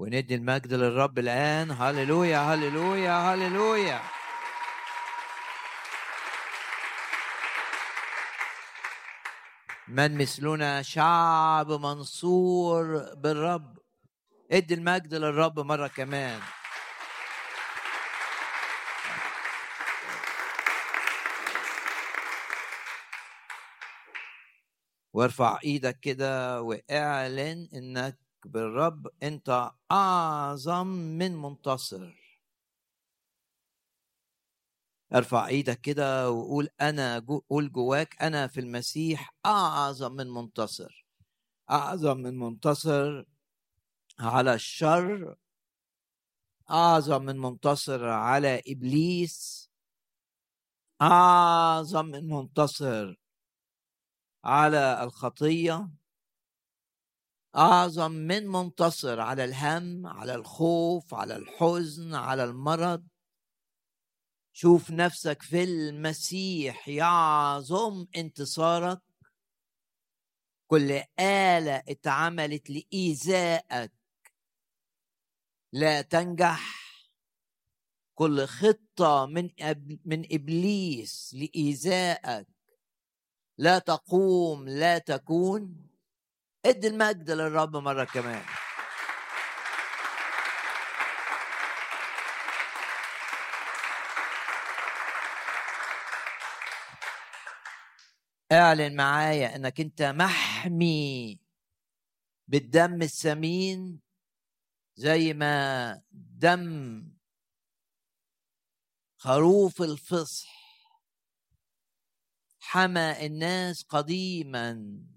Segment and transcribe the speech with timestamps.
[0.00, 1.70] وندي المجد للرب الآن.
[1.70, 4.00] هللويا هللويا هللويا.
[9.88, 13.78] من مثلنا شعب منصور بالرب.
[14.52, 16.40] ادي المجد للرب مرة كمان.
[25.12, 32.20] وارفع إيدك كده واعلن إنك بالرب أنت أعظم من منتصر.
[35.14, 41.06] ارفع إيدك كده وقول أنا جو قول جواك أنا في المسيح أعظم من منتصر.
[41.70, 43.24] أعظم من منتصر
[44.20, 45.36] على الشر
[46.70, 49.70] أعظم من منتصر على إبليس
[51.02, 53.14] أعظم من منتصر
[54.44, 55.90] على الخطية.
[57.56, 63.06] أعظم من منتصر على الهم على الخوف على الحزن على المرض.
[64.52, 69.02] شوف نفسك في المسيح يعظم انتصارك.
[70.70, 73.92] كل آلة اتعملت لإيذائك.
[75.72, 76.80] لا تنجح.
[78.14, 79.50] كل خطة من
[80.04, 82.48] من إبليس لإيذائك.
[83.58, 85.89] لا تقوم لا تكون.
[86.66, 88.42] ادي المجد للرب مرة كمان.
[98.52, 101.38] اعلن معايا انك انت محمي
[102.48, 104.00] بالدم الثمين
[104.96, 107.04] زي ما دم
[109.16, 110.50] خروف الفصح
[112.60, 114.72] حمى الناس قديما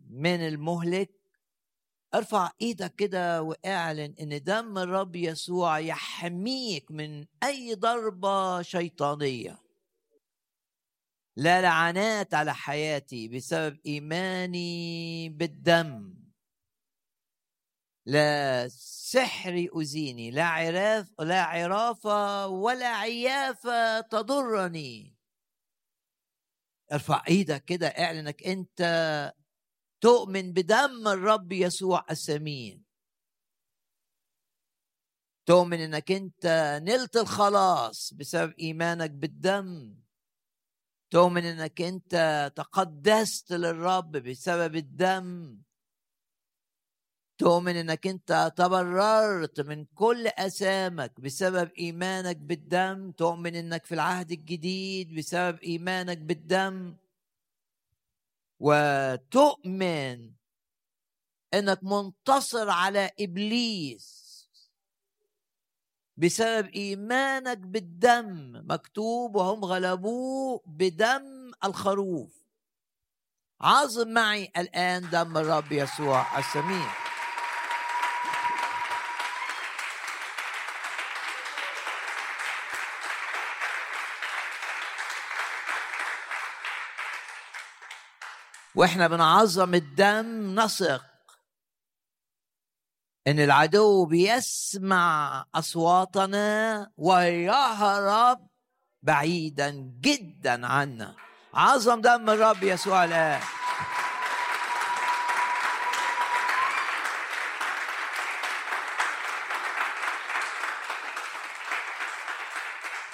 [0.09, 1.22] من المهلك
[2.15, 9.59] أرفع إيدك كده وأعلن إن دم الرب يسوع يحميك من أي ضربة شيطانية.
[11.35, 16.13] لا لعنات على حياتي بسبب إيماني بالدم.
[18.05, 25.15] لا سحر يؤذيني لا عراف لا عرافة ولا عيافة تضرني.
[26.91, 28.81] أرفع إيدك كده أعلنك أنت
[30.03, 32.83] تؤمن بدم الرب يسوع الثمين
[35.45, 36.45] تؤمن إنك أنت
[36.83, 39.95] نلت الخلاص بسبب إيمانك بالدم.
[41.11, 42.13] تؤمن إنك أنت
[42.55, 45.57] تقدست للرب بسبب الدم.
[47.37, 53.11] تؤمن إنك أنت تبررت من كل اثامك بسبب إيمانك بالدم.
[53.11, 56.95] تؤمن إنك في العهد الجديد بسبب إيمانك بالدم.
[58.63, 60.31] وتؤمن
[61.53, 64.23] إنك منتصر على إبليس
[66.17, 72.43] بسبب إيمانك بالدم مكتوب وهم غلبوه بدم الخروف.
[73.61, 77.02] عظم معي الآن دم الرب يسوع السمين
[88.75, 91.05] وإحنا بنعظم الدم نثق
[93.27, 98.47] إن العدو بيسمع أصواتنا ويهرب
[99.03, 99.69] بعيدا
[100.01, 101.15] جدا عنا.
[101.53, 103.41] عظم دم الرب يسوع الآن.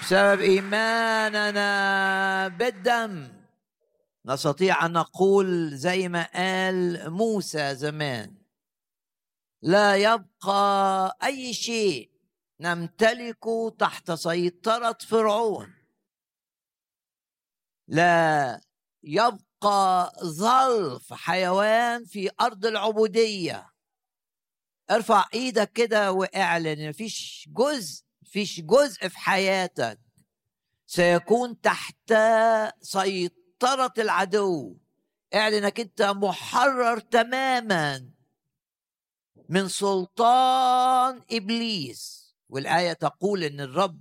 [0.01, 1.67] بسبب إيماننا
[2.47, 3.38] بالدم
[4.29, 8.35] نستطيع أن نقول زي ما قال موسى زمان
[9.61, 12.11] لا يبقى أي شيء
[12.59, 15.73] نمتلكه تحت سيطرة فرعون.
[17.87, 18.61] لا
[19.03, 23.69] يبقى ظلف حيوان في أرض العبودية.
[24.91, 29.99] ارفع إيدك كده واعلن مفيش جزء مفيش جزء في حياتك
[30.85, 32.13] سيكون تحت
[32.81, 33.38] سيطرة
[33.97, 34.77] العدو.
[35.33, 38.09] اعلنك انت محرر تماما
[39.49, 42.19] من سلطان إبليس.
[42.49, 43.99] والآية تقول إن الرب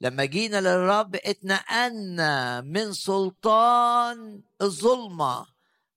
[0.00, 5.46] لما جينا للرب اتنقلنا من سلطان الظلمة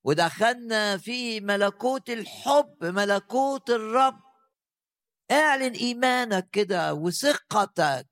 [0.04, 4.20] ودخلنا في ملكوت الحب ملكوت الرب.
[5.32, 8.08] اعلن إيمانك كده وثقتك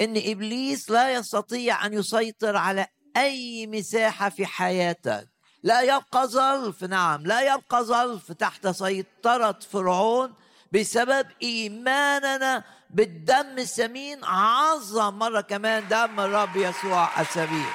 [0.00, 2.86] إن إبليس لا يستطيع أن يسيطر على
[3.16, 5.28] أي مساحة في حياتك.
[5.62, 7.26] لا يبقى ظلف نعم.
[7.26, 10.34] لا يبقى ظلف تحت سيطرة فرعون
[10.72, 17.66] بسبب إيماننا بالدم الثمين عظم مرة كمان دم الرب يسوع السبيل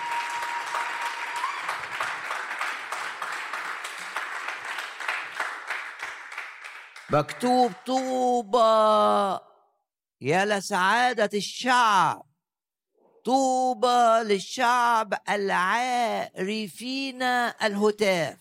[7.10, 9.40] مكتوب طوبى.
[10.22, 12.25] يا لسعادة الشعب.
[13.25, 18.38] طوبى للشعب العارفين الهتاف.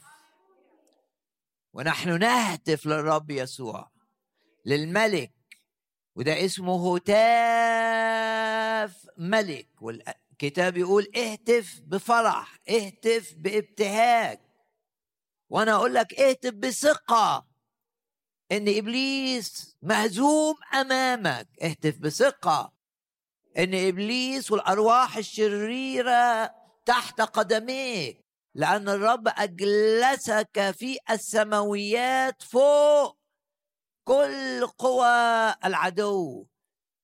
[1.72, 3.90] ونحن نهتف للرب يسوع
[4.64, 5.32] للملك
[6.16, 7.86] وده اسمه هتاف
[9.18, 9.68] ملك.
[9.80, 14.40] والكتاب يقول اهتف بفرح اهتف بابتهاج.
[15.50, 17.46] وأنا أقول لك اهتف بثقة
[18.52, 21.48] إن إبليس مهزوم أمامك.
[21.62, 22.73] اهتف بثقة.
[23.58, 26.54] إن إبليس والأرواح الشريرة
[26.86, 28.20] تحت قدميك
[28.54, 33.16] لأن الرب أجلسك في السماويات فوق
[34.04, 36.46] كل قوى العدو.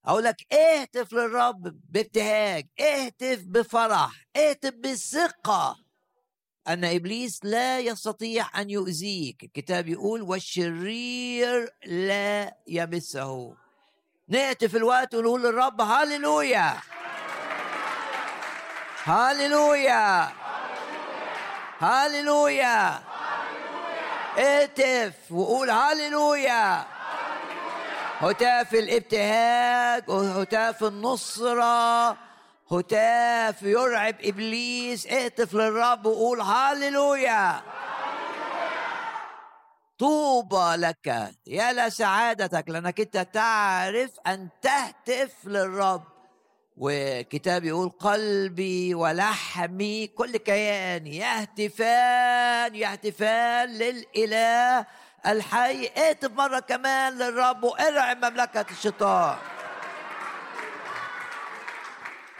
[0.05, 5.77] أقول لك اهتف للرب بابتهاج اهتف بفرح اهتف بثقة.
[6.69, 9.45] أن إبليس لا يستطيع أن يؤذيك.
[9.45, 13.57] الكتاب يقول والشرير لا يمسه.
[14.31, 16.75] نهتف الوقت ونقول للرب هللويا
[19.05, 20.29] هللويا
[21.81, 23.01] هللويا
[24.39, 26.85] اهتف وقول هللويا
[28.21, 32.17] هتاف الابتهاج وهتاف النصرة
[32.73, 35.07] هتاف يرعب إبليس.
[35.07, 37.61] اهتف للرب وقول هللويا
[40.01, 46.03] طوبى لك يا لسعادتك لأنك أنت تعرف أن تهتف للرب.
[46.77, 54.87] وكتاب يقول قلبي ولحمي كل كياني يهتفان يهتفان للإله
[55.27, 55.87] الحي.
[55.87, 59.37] اهتف مرة كمان للرب وارعب مملكة الشيطان.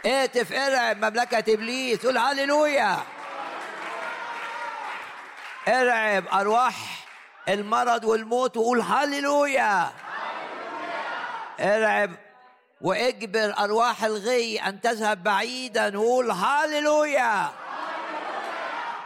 [0.05, 2.97] اهتف ارعب مملكة إبليس قول هللويا.
[5.67, 7.00] ارعب أرواح
[7.49, 9.91] المرض والموت وقول هللويا.
[11.59, 12.11] ارعب
[12.81, 17.49] واجبر أرواح الغي أن تذهب بعيدا وقول هللويا.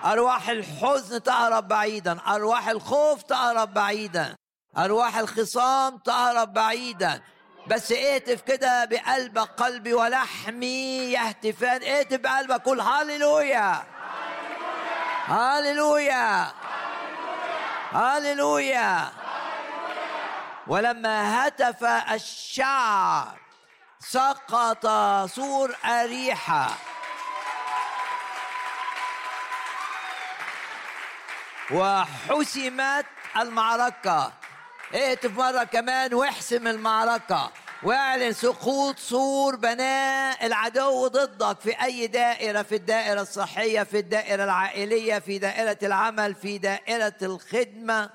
[0.05, 4.35] أرواح الحزن تهرب بعيدا أرواح الخوف تهرب بعيدا
[4.77, 7.21] أرواح الخصام تهرب بعيدا.
[7.67, 13.83] بس اهتف كده بقلبك قلبي ولحمي يهتفان اهتف بقلبك قول هللويا.
[15.25, 16.47] هللويا.
[17.95, 19.11] هللويا.
[20.67, 23.37] ولما هتف الشعب
[23.99, 24.87] سقط
[25.29, 26.67] سور أريحة.
[31.71, 33.05] وحسمت
[33.37, 34.31] المعركة.
[34.95, 37.51] اهتف مرة كمان واحسم المعركة.
[37.83, 45.19] واعلن سقوط سور بناء العدو ضدك في أي دائرة في الدائرة الصحية في الدائرة العائلية
[45.19, 48.09] في دائرة العمل في دائرة الخدمة.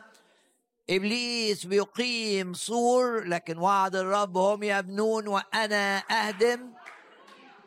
[0.91, 6.73] إبليس بيقيم سور لكن وعد الرب هم يبنون وأنا أهدم.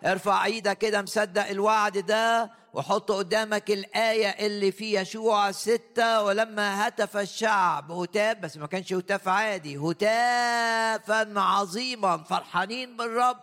[0.05, 7.17] ارفع إيدك كده مصدق الوعد ده وحط قدامك الآية اللي في يشوع ستة ولما هتف
[7.17, 13.37] الشعب هتاف بس ما كانش هتاف عادي هتافا عظيما فرحانين بالرب.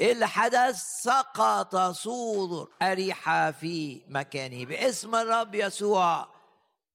[0.00, 6.28] إيه اللي حدث؟ سقط سور أريحة في مكانه باسم الرب يسوع.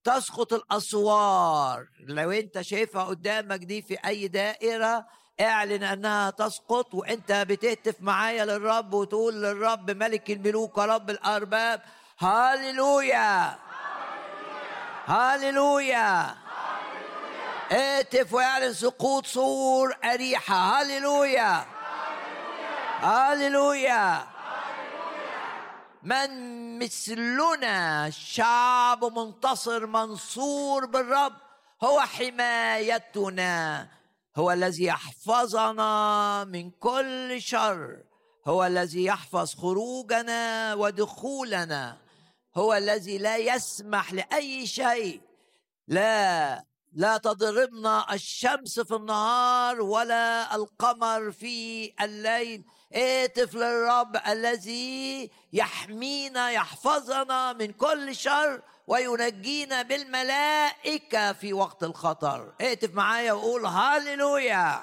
[0.04, 1.86] تسقط الأسوار.
[2.08, 5.06] لو أنت شايفها قدامك دي في أي دائرة
[5.40, 11.82] اعلن انها تسقط وانت بتهتف معايا للرب وتقول للرب ملك الملوك ورب الارباب.
[12.20, 13.56] هاليلويا!
[15.06, 16.34] هاليلويا!
[17.72, 20.54] اهتف واعلن سقوط سور اريحة.
[20.54, 21.64] هاليلويا!
[23.00, 24.26] هاليلويا!
[26.02, 31.32] من مثلنا شعب منتصر منصور بالرب
[31.82, 33.86] هو حمايتنا.
[34.36, 38.02] هو الذي يحفظنا من كل شر.
[38.46, 41.98] هو الذي يحفظ خروجنا ودخولنا.
[42.56, 45.20] هو الذي لا يسمح لأي شيء.
[45.88, 52.64] لا لا تضربنا الشمس في النهار ولا القمر في الليل.
[52.94, 62.52] اهتف للرب الذي يحمينا يحفظنا من كل شر؟ وينجينا بالملائكة في وقت الخطر.
[62.60, 64.82] اهتف معايا وقول هاليلويا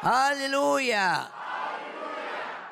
[0.00, 1.28] هاليلويا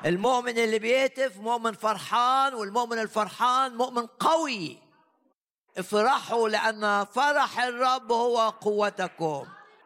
[0.05, 4.77] المؤمن اللي بيهتف مؤمن فرحان والمؤمن الفرحان مؤمن قوي.
[5.77, 9.45] افرحوا لأن فرح الرب هو قوتكم.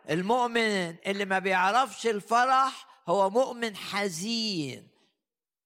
[0.10, 4.88] المؤمن اللي ما بيعرفش الفرح هو مؤمن حزين.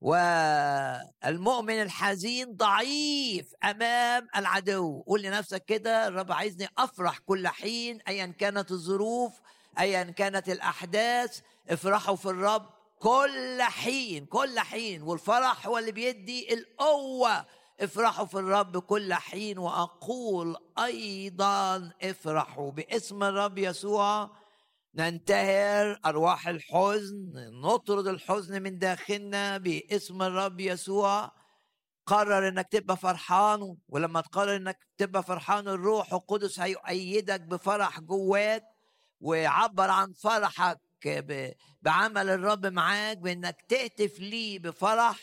[0.03, 5.01] والمؤمن الحزين ضعيف أمام العدو.
[5.01, 9.33] قول لنفسك كده الرب عايزني أفرح كل حين ايا كانت الظروف
[9.79, 12.69] ايا كانت الأحداث افرحوا في الرب
[12.99, 15.01] كل حين كل حين.
[15.01, 17.45] والفرح هو اللي بيدي القوة.
[17.79, 24.29] افرحوا في الرب كل حين وأقول أيضا افرحوا باسم الرب يسوع.
[24.95, 31.31] ننتهر أرواح الحزن نطرد الحزن من داخلنا باسم الرب يسوع.
[32.05, 38.63] قرر إنك تبقى فرحان ولما تقرر إنك تبقى فرحان الروح القدس هيؤيدك بفرح جواك
[39.21, 40.79] ويعبر عن فرحك
[41.81, 45.17] بعمل الرب معاك بإنك تهتف ليه بفرح.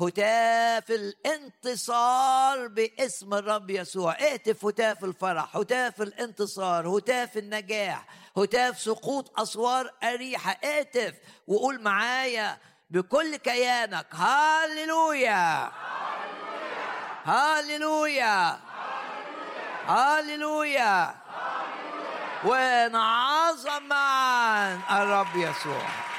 [0.00, 4.12] هتاف الانتصار باسم الرب يسوع.
[4.12, 8.21] اهتف هتاف الفرح هتاف الانتصار هتاف النجاح.
[8.36, 10.50] هتاف سقوط أسوار أريحة.
[10.50, 11.14] اهتف
[11.46, 12.58] وقول معايا
[12.90, 15.72] بكل كيانك هاليلويا
[17.24, 18.58] هاليلويا
[19.86, 21.14] هاليلويا
[22.44, 23.92] ونعظم
[24.90, 26.11] الرب يسوع.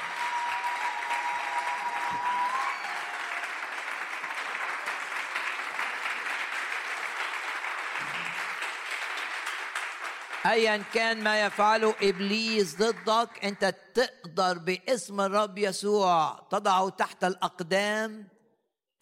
[10.46, 18.28] ايا كان ما يفعله إبليس ضدك أنت تقدر باسم الرب يسوع تضعه تحت الأقدام.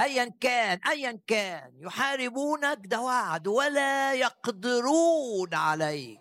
[0.00, 6.20] ايا كان ايا كان يحاربونك ده وعد ولا يقدرون عليك.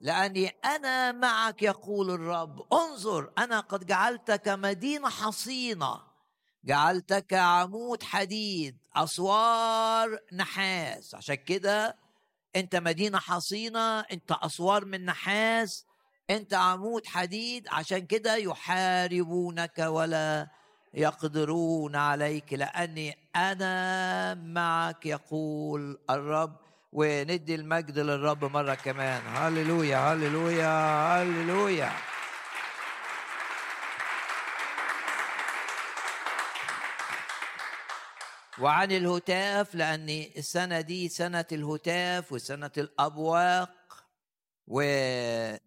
[0.00, 2.72] لأني أنا معك يقول الرب.
[2.72, 6.00] انظر أنا قد جعلتك مدينة حصينة.
[6.64, 11.14] جعلتك عمود حديد أسوار نحاس.
[11.14, 12.01] عشان كده
[12.56, 15.86] انت مدينة حصينة انت أسوار من نحاس
[16.30, 20.48] انت عمود حديد عشان كده يحاربونك ولا
[20.94, 26.56] يقدرون عليك لأني أنا معك يقول الرب.
[26.92, 29.22] وندي المجد للرب مرة كمان.
[29.26, 31.92] هللويا هللويا هللويا.
[38.60, 43.70] وعن الهتاف لأن السنة دي سنة الهتاف وسنة الأبواق.
[44.66, 45.60] وتذكر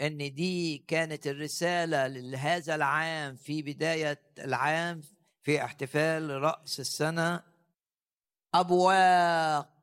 [0.00, 5.00] أن دي كانت الرسالة لهذا العام في بداية العام
[5.42, 7.42] في احتفال رأس السنة.
[8.54, 9.74] أبواق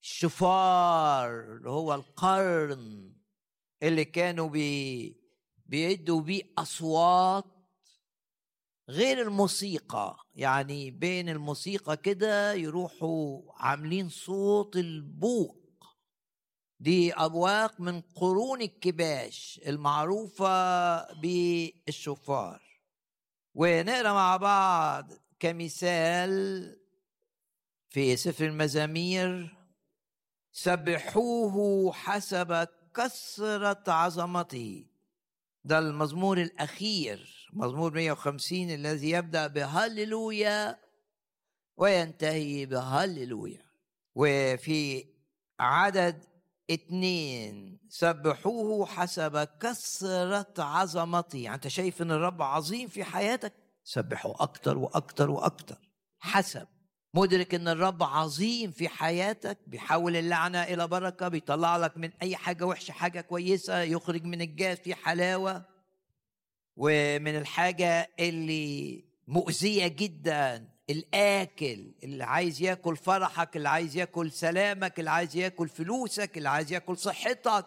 [0.00, 3.12] شفار اللي هو القرن
[3.82, 5.16] اللي كانوا بي
[5.66, 7.51] بيدوا بيه أصوات.
[8.88, 15.58] غير الموسيقى يعني بين الموسيقى كده يروحوا عاملين صوت البوق.
[16.80, 22.62] دي أبواق من قرون الكباش المعروفة بالشفار
[23.54, 26.76] ونقرأ مع بعض كمثال
[27.88, 29.56] في سفر المزامير.
[30.52, 34.86] سبحوه حسب كثرة عظمته.
[35.64, 37.41] ده المزمور الأخير.
[37.52, 40.78] مزمور 150 الذي يبدأ بهللويا
[41.76, 43.62] وينتهي بهللويا.
[44.14, 45.04] وفي
[45.60, 46.24] عدد
[46.70, 51.38] اتنين سبحوه حسب كثرة عظمته.
[51.38, 53.52] يعني أنت شايف إن الرب عظيم في حياتك؟
[53.84, 55.78] سبحه أكتر وأكتر وأكتر.
[56.18, 56.66] حسب.
[57.14, 62.64] مدرك إن الرب عظيم في حياتك بيحول اللعنة إلى بركة بيطلع لك من أي حاجة
[62.64, 65.71] وحشة حاجة كويسة يخرج من الجاف في حلاوة.
[66.76, 75.10] ومن الحاجة اللي مؤذية جدا الآكل اللي عايز ياكل فرحك اللي عايز ياكل سلامك اللي
[75.10, 77.66] عايز ياكل فلوسك اللي عايز ياكل صحتك.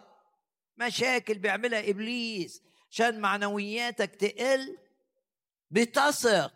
[0.78, 4.78] مشاكل بيعملها إبليس عشان معنوياتك تقل.
[5.70, 6.52] بتثق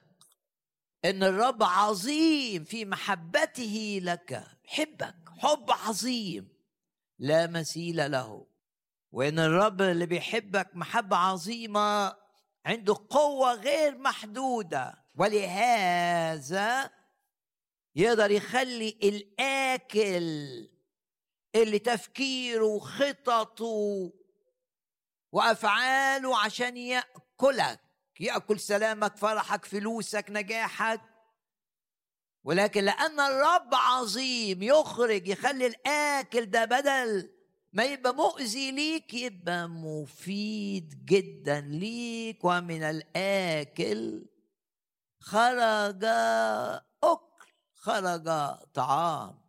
[1.05, 4.45] إن الرب عظيم في محبته لك.
[4.67, 6.49] حبك حب عظيم
[7.19, 8.47] لا مثيل له.
[9.13, 12.20] وإن الرب اللي بيحبك محبة عظيمة
[12.67, 15.05] عنده قوة غير محدودة.
[15.19, 16.91] ولهذا
[17.97, 20.69] يقدر يخلي الأكل
[21.55, 24.13] اللي تفكيره وخططه
[25.33, 27.81] وأفعاله عشان يأكلك
[28.21, 31.01] يأكل سلامك فرحك فلوسك نجاحك.
[32.45, 37.40] ولكن لأن الرب عظيم يخرج يخلي الأكل ده بدل
[37.73, 44.27] ما يبقى مؤذي ليك يبقى مفيد جدا ليك ومن الآكل
[45.21, 46.05] خرج
[47.03, 48.25] أكل خرج
[48.75, 49.41] طعام.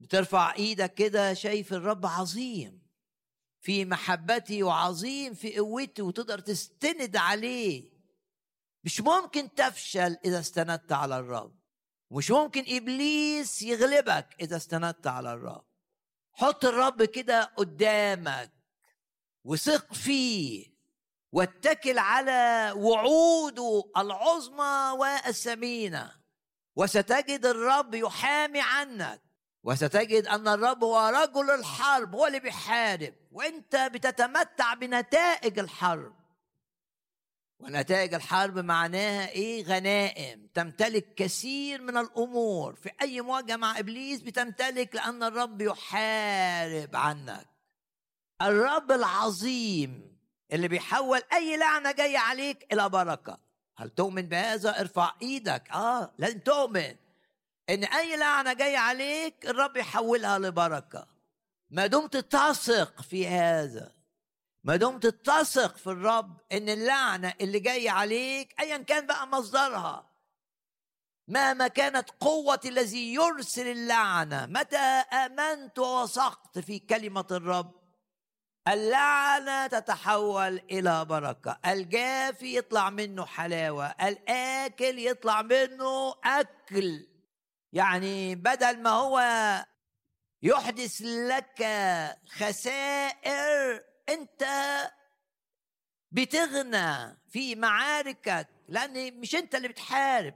[0.00, 2.82] بترفع إيدك كده شايف الرب عظيم
[3.60, 7.90] في محبتي وعظيم في قوتي وتقدر تستند عليه.
[8.84, 11.60] مش ممكن تفشل إذا استندت على الرب
[12.10, 15.69] ومش ممكن إبليس يغلبك إذا استندت على الرب.
[16.40, 18.50] حط الرب كده قدامك
[19.44, 20.66] وثق فيه
[21.32, 26.12] واتكل على وعوده العظمى والثمينة
[26.76, 29.22] وستجد الرب يحامي عنك
[29.64, 36.19] وستجد أن الرب هو رجل الحرب هو اللي بيحارب وأنت بتتمتع بنتائج الحرب.
[37.60, 40.48] ونتائج الحرب معناها إيه؟ غنائم.
[40.54, 42.74] تمتلك كثير من الأمور.
[42.74, 47.46] في أي مواجهة مع إبليس بتمتلك لأن الرب يحارب عنك.
[48.42, 50.16] الرب العظيم
[50.52, 53.38] اللي بيحول أي لعنة جاية عليك إلى بركة.
[53.76, 55.70] هل تؤمن بهذا؟ ارفع إيدك.
[55.70, 56.94] آه لازم تؤمن.
[57.70, 61.06] إن أي لعنة جاية عليك الرب يحولها لبركة.
[61.70, 63.99] ما دمت تثق في هذا.
[64.64, 70.10] ما دمت تثق في الرب إن اللعنة اللي جاية عليك ايا كان بقى مصدرها.
[71.28, 77.80] مهما كانت قوة الذي يرسل اللعنة متى آمنت ووثقت في كلمة الرب؟
[78.68, 81.58] اللعنة تتحول إلى بركة.
[81.66, 87.06] الجافي يطلع منه حلاوة الآكل يطلع منه أكل.
[87.72, 89.20] يعني بدل ما هو
[90.42, 91.62] يحدث لك
[92.28, 94.44] خسائر أنت
[96.12, 100.34] بتغنى في معاركك لأن مش أنت اللي بتحارب.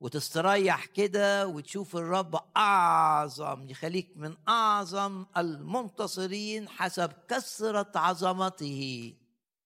[0.00, 9.14] وتستريح كده وتشوف الرب أعظم يخليك من أعظم المنتصرين حسب كثرة عظمته.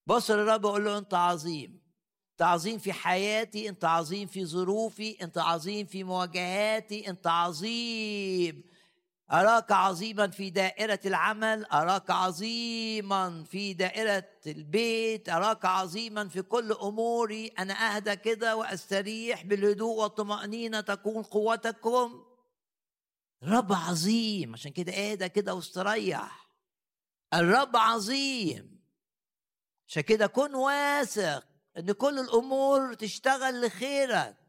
[0.07, 1.81] بص للرب قول له أنت عظيم.
[2.33, 8.70] أنت عظيم في حياتي أنت عظيم في ظروفي أنت عظيم في مواجهاتي أنت عظيم
[9.33, 17.47] أراك عظيما في دائرة العمل أراك عظيما في دائرة البيت أراك عظيما في كل أموري.
[17.47, 22.25] أنا أهدى كده وأستريح بالهدوء والطمأنينة تكون قوتكم.
[23.43, 26.51] الرب عظيم عشان كده أهدى كده واستريح.
[27.35, 28.81] الرب عظيم.
[29.89, 31.47] عشان كده كن واثق
[31.79, 34.40] إن كل الأمور تشتغل لخيرك.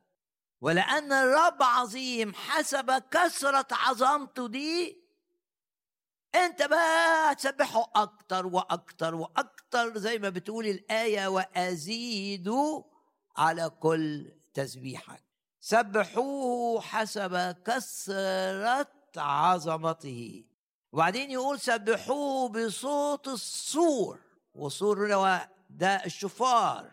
[0.61, 5.01] ولأن الرب عظيم حسب كثرة عظمته دي
[6.35, 12.51] انت بقى هتسبحه أكتر وأكتر وأكتر زي ما بتقول الآية وأزيد
[13.37, 15.23] على كل تسبيحك
[15.59, 20.43] سبحوه حسب كثرة عظمته.
[20.91, 24.19] وبعدين يقول سبحوه بصوت الصور
[24.55, 25.07] وصور
[25.69, 26.91] ده الشفار.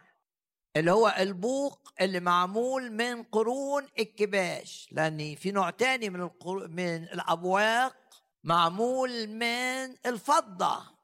[0.79, 6.69] اللي هو البوق اللي معمول من قرون الكباش لأن في نوع تاني من القر...
[6.69, 7.97] من الأبواق
[8.45, 10.99] معمول من الفضة.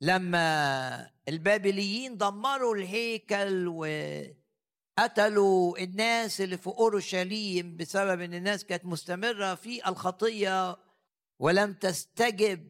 [0.00, 3.68] لما البابليين دمروا الهيكل
[4.98, 10.76] وقتلوا الناس اللي في أورشليم بسبب إن الناس كانت مستمرة في الخطية
[11.38, 12.68] ولم تستجب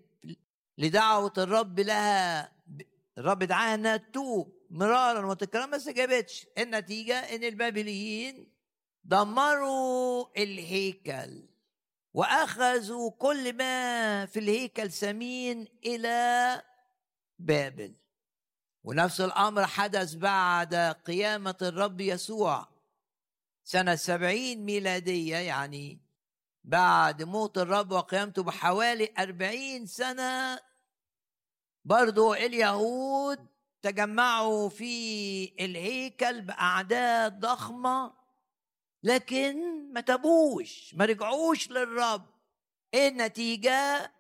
[0.79, 2.53] لدعوة الرب لها
[3.19, 4.54] الرب دعاها إنها تتوب.
[4.75, 8.53] مرارا وتكرارا ما استجابتش النتيجة إن البابليين
[9.05, 11.49] دمروا الهيكل
[12.15, 16.63] وأخذوا كل ما في الهيكل ثمين إلى
[17.39, 17.95] بابل.
[18.85, 20.75] ونفس الأمر حدث بعد
[21.07, 22.69] قيامة الرب يسوع.
[23.65, 26.01] سنة سبعين ميلادية يعني
[26.65, 30.61] بعد موت الرب وقيامته بحوالي أربعين سنة
[31.85, 33.54] برضو اليهود
[33.85, 38.13] تجمعوا في الهيكل بأعداد ضخمة
[39.03, 39.57] لكن
[39.93, 42.27] ما تابوش ما رجعوش للرب.
[42.95, 44.13] إيه النتيجة؟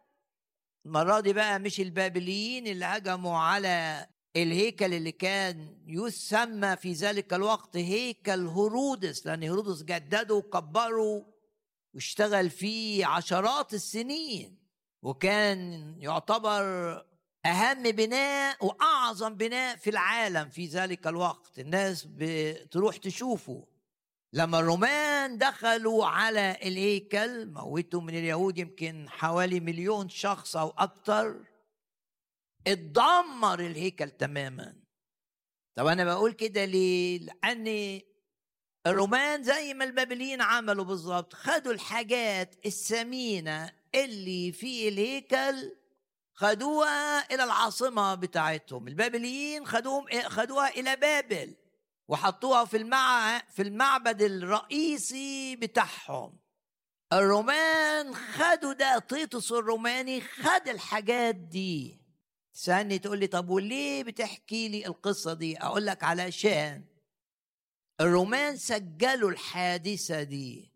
[0.86, 7.76] المرة دي بقى مش البابليين اللي هجموا على الهيكل اللي كان يسمى في ذلك الوقت
[7.76, 11.26] هيكل هرودس لأن هرودس جدده وكبره
[11.94, 14.58] واشتغل فيه عشرات السنين
[15.02, 16.62] وكان يعتبر
[17.46, 21.58] أهم بناء وأعظم بناء في العالم في ذلك الوقت.
[21.58, 23.66] الناس بتروح تشوفه.
[24.32, 31.44] لما الرومان دخلوا على الهيكل موتوا من اليهود يمكن حوالي مليون شخص أو أكثر
[32.66, 34.74] اتدمر الهيكل تماما.
[35.74, 38.00] طب أنا بقول كده ليه؟ لأن
[38.86, 45.76] الرومان زي ما البابليين عملوا بالظبط خدوا الحاجات الثمينة اللي في الهيكل
[46.34, 48.88] خدوها إلى العاصمة بتاعتهم.
[48.88, 51.54] البابليين خدوهم خدوها إلى بابل
[52.08, 56.38] وحطوها في المع في المعبد الرئيسي بتاعهم.
[57.12, 62.00] الرومان خدوا ده طيطس الروماني خد الحاجات دي.
[62.54, 66.84] تسألني تقول لي طب وليه بتحكي لي القصة دي؟ أقول لك علشان
[68.00, 70.73] الرومان سجلوا الحادثة دي.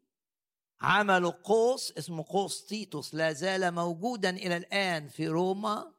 [0.81, 5.93] عملوا قوس اسمه قوس تيتوس لا زال موجودا إلى الآن في روما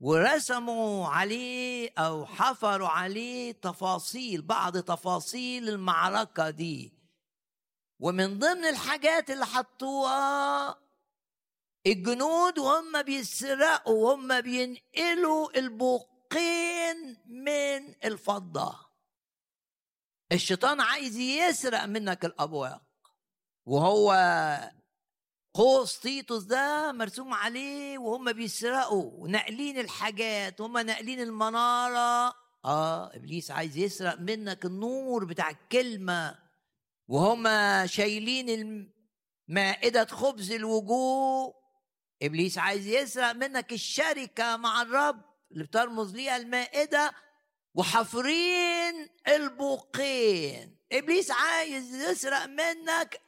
[0.00, 6.92] ورسموا عليه أو حفروا عليه تفاصيل بعض تفاصيل المعركة دي.
[7.98, 10.78] ومن ضمن الحاجات اللي حطوها
[11.86, 18.90] الجنود وهم بيسرقوا وهم بينقلوا البوقين من الفضة.
[20.32, 22.89] الشيطان عايز يسرق منك الأبواق
[23.66, 24.12] وهو
[25.54, 32.34] قوس تيتوس ده مرسوم عليه وهم بيسرقوا وناقلين الحاجات وهم ناقلين المنارة.
[32.64, 36.38] آه إبليس عايز يسرق منك النور بتاع الكلمة.
[37.08, 37.46] وهم
[37.86, 38.92] شايلين
[39.48, 41.54] مائدة خبز الوجوه.
[42.22, 47.12] إبليس عايز يسرق منك الشركة مع الرب اللي بترمز ليها المائدة.
[47.74, 50.76] وحفرين البوقين.
[50.92, 53.20] إبليس عايز يسرق منك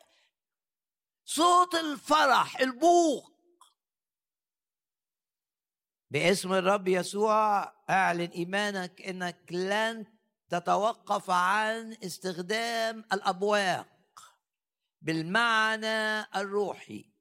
[1.35, 3.33] صوت الفرح البوق.
[6.11, 10.07] باسم الرب يسوع أعلن إيمانك إنك لن
[10.51, 13.89] تتوقف عن استخدام الأبواق
[15.01, 17.13] بالمعنى الروحي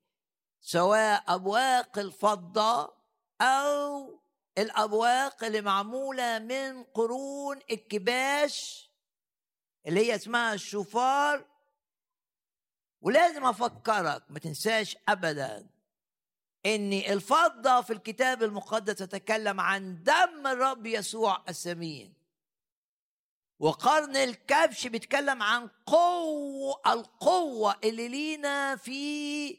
[0.61, 2.93] سواء أبواق الفضة
[3.41, 4.19] أو
[4.57, 8.89] الأبواق اللي معمولة من قرون الكباش
[9.87, 11.50] اللي هي اسمها الشفار
[13.01, 15.67] ولازم أفكرك ما تنساش ابدا
[16.65, 22.13] ان الفضة في الكتاب المقدس تتكلم عن دم الرب يسوع السمين.
[23.59, 29.57] وقرن الكبش بيتكلم عن قوة القوة اللي لينا في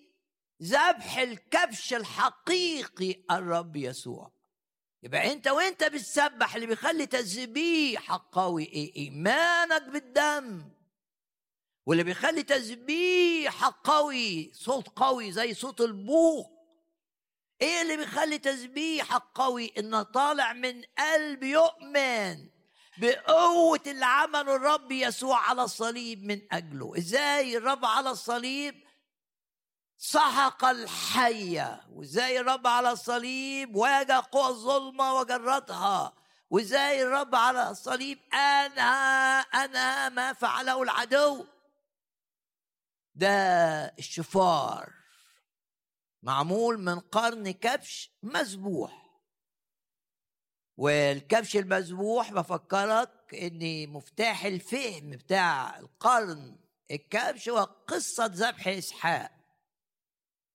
[0.63, 4.33] ذبح الكبش الحقيقي الرب يسوع.
[5.03, 10.72] يبقى أنت وأنت بتسبح اللي بيخلي تسبيحك قوي إيه؟ إيمانك بالدم.
[11.87, 16.53] واللي بيخلي تسبيحك قوي صوت قوي زي صوت البوق
[17.63, 22.49] إيه اللي بيخلي تسبيحك قوي؟ إنه طالع من قلب يؤمن
[22.99, 26.93] بقوة اللي عمله الرب يسوع على الصليب من أجله.
[26.99, 28.75] إزاي الرب على الصليب؟
[29.99, 31.81] سحق الحية.
[31.93, 36.13] وإزاي الرب على الصليب؟ واجه قوى الظلمة وجرتها
[36.51, 41.47] وإزاي الرب على الصليب؟ أنهى أنهى ما فعله العدو.
[43.15, 43.29] ده
[43.99, 44.93] الشفار.
[46.23, 49.03] معمول من قرن كبش مذبوح
[50.77, 56.59] والكبش المذبوح بفكرك ان مفتاح الفهم بتاع القرن
[56.91, 59.33] الكبش هو قصة ذبح إسحاق.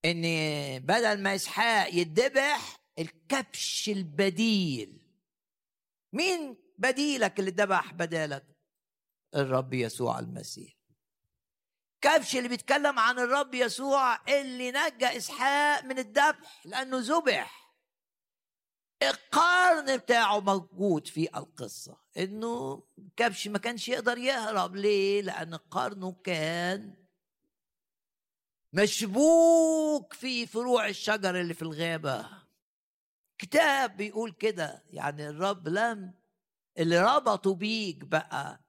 [0.05, 0.21] ان
[0.79, 5.07] بدل ما إسحاق يتذبح الكبش البديل.
[6.13, 8.45] مين بديلك اللي ذبح بدالك؟
[9.35, 10.76] الرب يسوع المسيح.
[12.01, 17.67] كبش اللي بيتكلم عن الرب يسوع اللي نجى إسحاق من الذبح لأنه ذبح.
[19.03, 22.83] القرن بتاعه موجود في القصة إنه
[23.17, 24.75] كبش ما كانش يقدر يهرب.
[24.75, 27.05] ليه؟ لأن قرنه كان
[28.73, 32.29] مشبوك في فروع الشجر اللي في الغابة.
[33.38, 36.13] كتاب بيقول كده يعني الرب لم
[36.77, 38.66] اللي ربطوا بيك بقى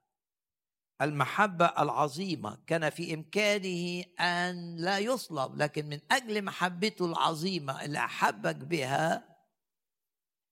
[1.01, 2.57] المحبة العظيمة.
[2.67, 9.29] كان في إمكانه أن لا يصلب لكن من أجل محبته العظيمة اللي أحبك بها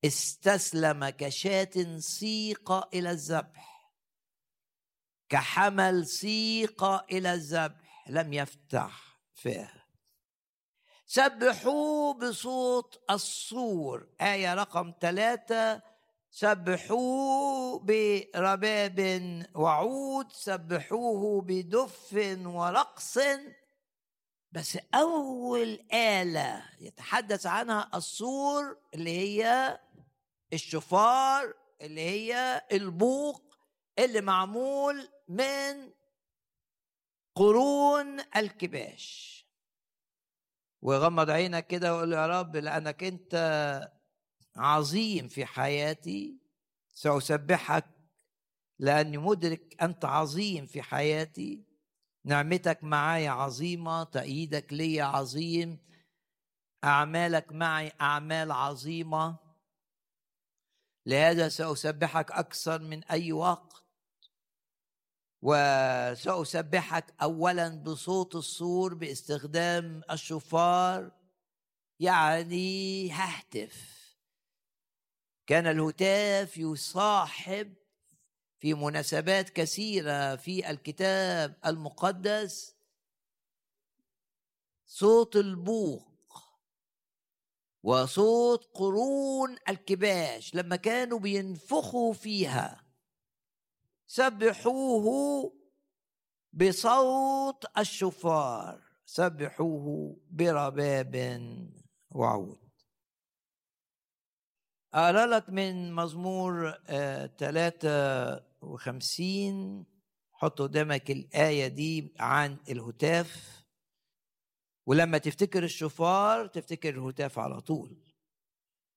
[0.06, 3.92] استسلم كشاة سيقة إلى الذبح.
[5.30, 8.10] كحمل سيقة إلى الذبح.
[8.10, 9.74] لم يفتح فيه.
[11.06, 14.08] سبحوه بصوت الصور.
[14.22, 15.87] آية رقم ثلاثة.
[16.38, 19.00] سبحوه برباب
[19.56, 22.14] وعود سبحوه بدف
[22.46, 23.18] ورقص.
[24.52, 29.80] بس أول آلة يتحدث عنها الصور اللي هي
[30.54, 33.56] الشفار اللي هي البوق
[34.00, 35.92] اللي معمول من
[37.36, 39.38] قرون الكباش.
[40.82, 43.36] وغمض عينك كده وقول يا رب لأنك أنت
[44.58, 46.38] عظيم في حياتي
[46.94, 47.86] سأسبحك
[48.80, 51.64] لأني مدرك أنت عظيم في حياتي.
[52.26, 55.80] نعمتك معايا عظيمة تأييدك لي عظيم
[56.84, 59.38] أعمالك معي أعمال عظيمة.
[61.06, 63.84] لهذا سأسبحك أكثر من أي وقت.
[65.42, 71.12] وسأسبحك أولا بصوت الصور باستخدام الشفار
[72.00, 73.97] يعني ههتف.
[75.48, 77.74] كان الهتاف يصاحب
[78.60, 82.76] في مناسبات كثيرة في الكتاب المقدس
[84.86, 86.08] صوت البوق
[87.84, 92.84] وصوت قرون الكباش لما كانوا بينفخوا فيها.
[94.08, 95.54] سبحوه
[96.54, 98.82] بصوت الشفار.
[99.06, 101.16] سبحوه برباب
[102.12, 102.67] وعود.
[104.94, 106.72] أقرأ لك من مزمور
[107.38, 109.86] ثلاثة آه وخمسين.
[110.32, 113.64] حط قدامك الآية دي عن الهتاف.
[114.86, 118.04] ولما تفتكر الشفار تفتكر الهتاف على طول.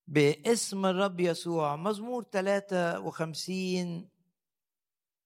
[0.06, 4.08] باسم الرب يسوع مزمور 53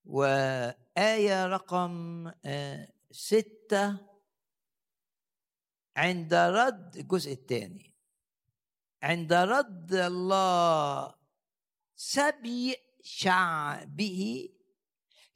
[0.04, 3.98] وآية رقم آه، ستة
[5.96, 7.93] عند رد الجزء الثاني.
[9.04, 11.14] عند رد الله
[11.96, 14.48] سبي شعبه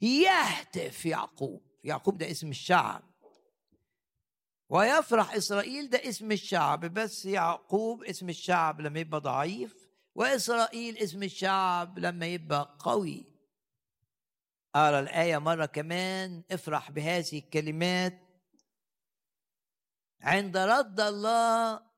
[0.01, 1.61] يهتف يعقوب.
[1.83, 3.03] يعقوب ده اسم الشعب.
[4.69, 6.85] ويفرح إسرائيل ده اسم الشعب.
[6.85, 9.75] بس يعقوب اسم الشعب لما يبقى ضعيف
[10.15, 13.25] وإسرائيل اسم الشعب لما يبقى قوي.
[14.75, 16.43] اقرا الآية مرة كمان.
[16.51, 18.19] افرح بهذه الكلمات.
[20.21, 21.88] عند رد الله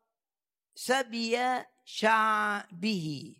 [0.75, 1.37] سبي
[1.85, 3.35] شعبه.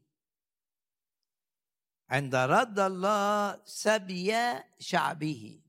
[2.09, 4.33] عند رد الله سبي
[4.79, 5.61] شعبه.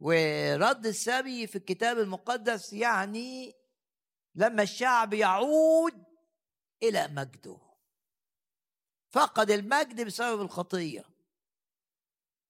[0.00, 3.54] ورد السبي في الكتاب المقدس يعني
[4.34, 6.04] لما الشعب يعود
[6.82, 7.58] إلى مجده.
[9.10, 11.04] فقد المجد بسبب الخطية.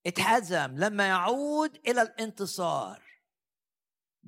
[0.05, 3.02] اتهزم لما يعود إلى الانتصار.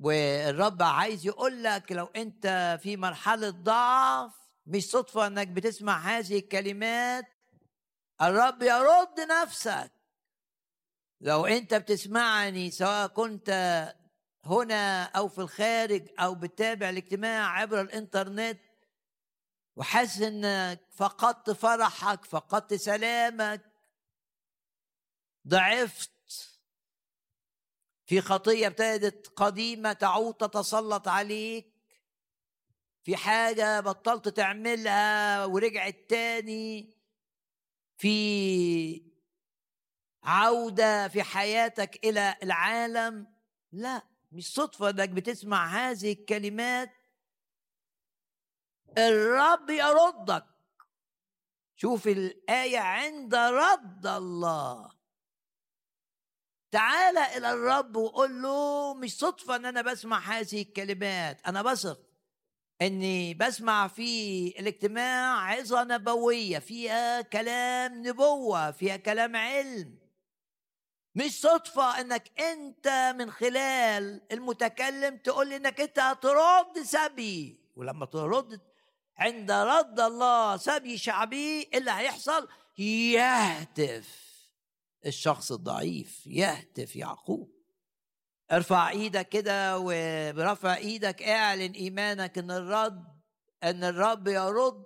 [0.00, 4.32] والرب عايز يقول لك لو أنت في مرحلة ضعف
[4.66, 7.24] مش صدفة إنك بتسمع هذه الكلمات
[8.22, 9.92] الرب يرد نفسك.
[11.20, 13.50] لو أنت بتسمعني سواء كنت
[14.44, 18.60] هنا أو في الخارج أو بتتابع الاجتماع عبر الإنترنت
[19.76, 23.60] وحاسس إنك فقدت فرحك فقدت سلامك
[25.48, 26.10] ضعفت
[28.06, 31.76] في خطية ابتدت قديمة تعود تتسلط عليك
[33.02, 36.96] في حاجة بطلت تعملها ورجعت تاني
[37.98, 39.02] في
[40.22, 43.26] عودة في حياتك إلى العالم.
[43.72, 46.90] لا مش صدفة إنك بتسمع هذه الكلمات.
[48.98, 50.46] الرب يردك.
[51.76, 54.95] شوف الآية عند رد الله.
[56.70, 62.00] تعال إلى الرب وقول له مش صدفة إن أنا بسمع هذه الكلمات أنا بثق
[62.82, 69.98] إني بسمع في الاجتماع عظة نبوية فيها كلام نبوة فيها كلام علم.
[71.14, 77.60] مش صدفة إنك أنت من خلال المتكلم تقول لي إنك أنت هترد سبي.
[77.76, 78.60] ولما ترد
[79.18, 82.48] عند رد الله سبي شعبي إيه اللي هيحصل؟
[82.78, 84.25] يهتف.
[85.06, 87.56] الشخص الضعيف يهتف يعقوب.
[88.52, 93.04] ارفع إيدك كده وبرفع إيدك اعلن ايمانك ان الرد
[93.62, 94.84] ان الرب يرد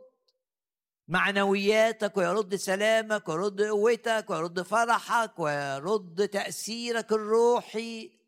[1.09, 8.21] معنوياتك ويرد سلامك ويرد قوتك ويرد فرحك ويرد تأثيرك الروحي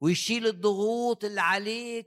[0.00, 2.06] ويشيل الضغوط اللي عليك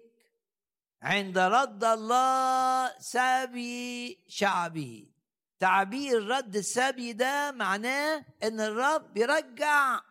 [1.01, 5.16] عند رد الله سبي شعبي
[5.60, 10.02] تعبير رد السبي ده معناه إن الرب يرجع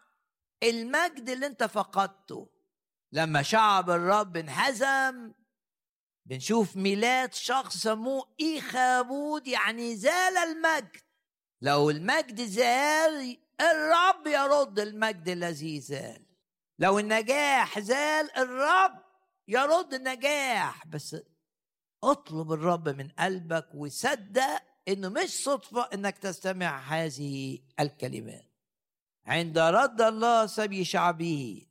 [0.62, 2.48] المجد اللي أنت فقدته.
[3.12, 5.32] لما شعب الرب انهزم
[6.26, 10.96] بنشوف ميلاد شخص سموه إيخابود يعني زال المجد.
[11.62, 16.26] لو المجد زال الرب يرد المجد الذي زال.
[16.78, 19.04] لو النجاح زال الرب
[19.48, 20.86] يرد النجاح.
[20.86, 21.16] بس
[22.04, 28.44] اطلب الرب من قلبك وصدق إنه مش صدفة إنك تستمع هذه الكلمات
[29.26, 31.66] عند رد الله سبي شعبه.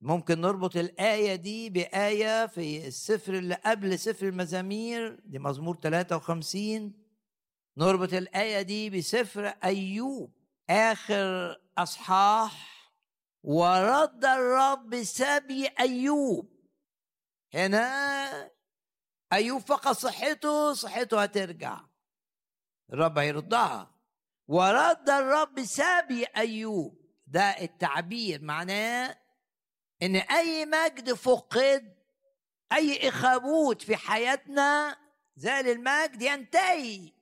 [0.00, 6.92] ممكن نربط الآية دي بآية في السفر اللي قبل سفر المزامير دي مزمور 53
[7.76, 10.32] نربط الآية دي بسفر أيوب
[10.70, 12.68] آخر أصحاح.
[13.44, 16.48] ورد الرب سبي أيوب.
[17.54, 18.50] هنا
[19.32, 21.87] أيوب فقد صحته صحته هترجع.
[22.92, 23.94] الرب هيردها
[24.48, 26.98] ورد الرب سبي أيوب.
[27.26, 29.18] ده التعبير معناه
[30.02, 31.96] إن أي مجد فقد
[32.72, 34.96] أي إخابوت في حياتنا
[35.36, 37.12] زال المجد ينتهي.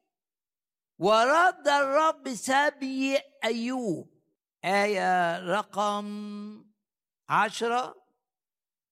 [0.98, 4.10] ورد الرب سبي أيوب.
[4.64, 6.64] آية رقم
[7.28, 8.06] عشرة.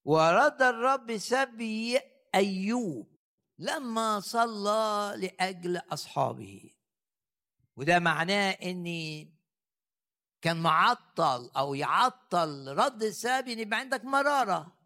[0.05, 2.01] ورد الرب سبي
[2.35, 3.14] أيوب.
[3.59, 6.71] لما صلى لأجل أصحابه.
[7.77, 9.35] وده معناه إني
[10.43, 14.79] كان معطل أو يعطل رد السبب إن يبقى عندك مرارة.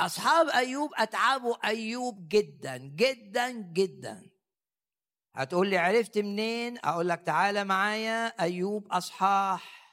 [0.00, 4.30] أصحاب أيوب أتعبوا أيوب جدا جدا جدا.
[5.36, 9.84] هتقول لي عرفت منين؟ أقول لك تعالى معايا أيوب أصحاح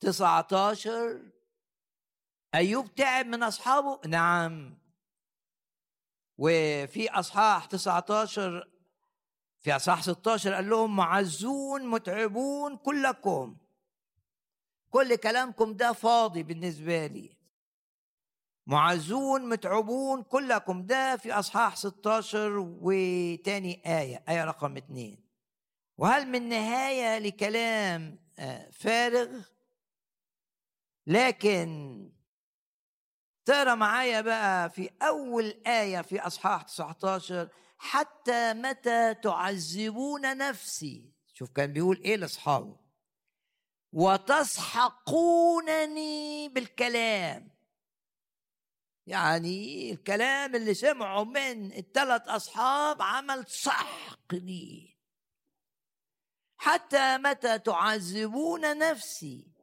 [0.00, 1.32] 19
[2.54, 4.83] أيوب تعب من أصحابه؟ نعم.
[6.38, 8.68] وفي أصحاح 19
[9.60, 13.56] في أصحاح 16 قال لهم معزون متعبون كلكم.
[14.90, 17.36] كل كلامكم ده فاضي بالنسبة لي.
[18.66, 20.86] معزون متعبون كلكم.
[20.86, 25.24] ده في أصحاح 16 وتاني آية آية رقم اثنين
[25.98, 29.40] وهل من نهاية لكلام آه، فارغ؟
[31.06, 32.10] لكن
[33.44, 41.72] تقرا معايا بقى في أول آية في أصحاح 19 حتى متى تعذبون نفسي؟ شوف كان
[41.72, 42.76] بيقول إيه لأصحابه.
[45.14, 47.50] وتسحقونني بالكلام.
[49.06, 54.94] يعني الكلام اللي سمعه من الثلاث أصحاب عمل سحق لي.
[56.56, 59.53] حتى متى تعذبون نفسي؟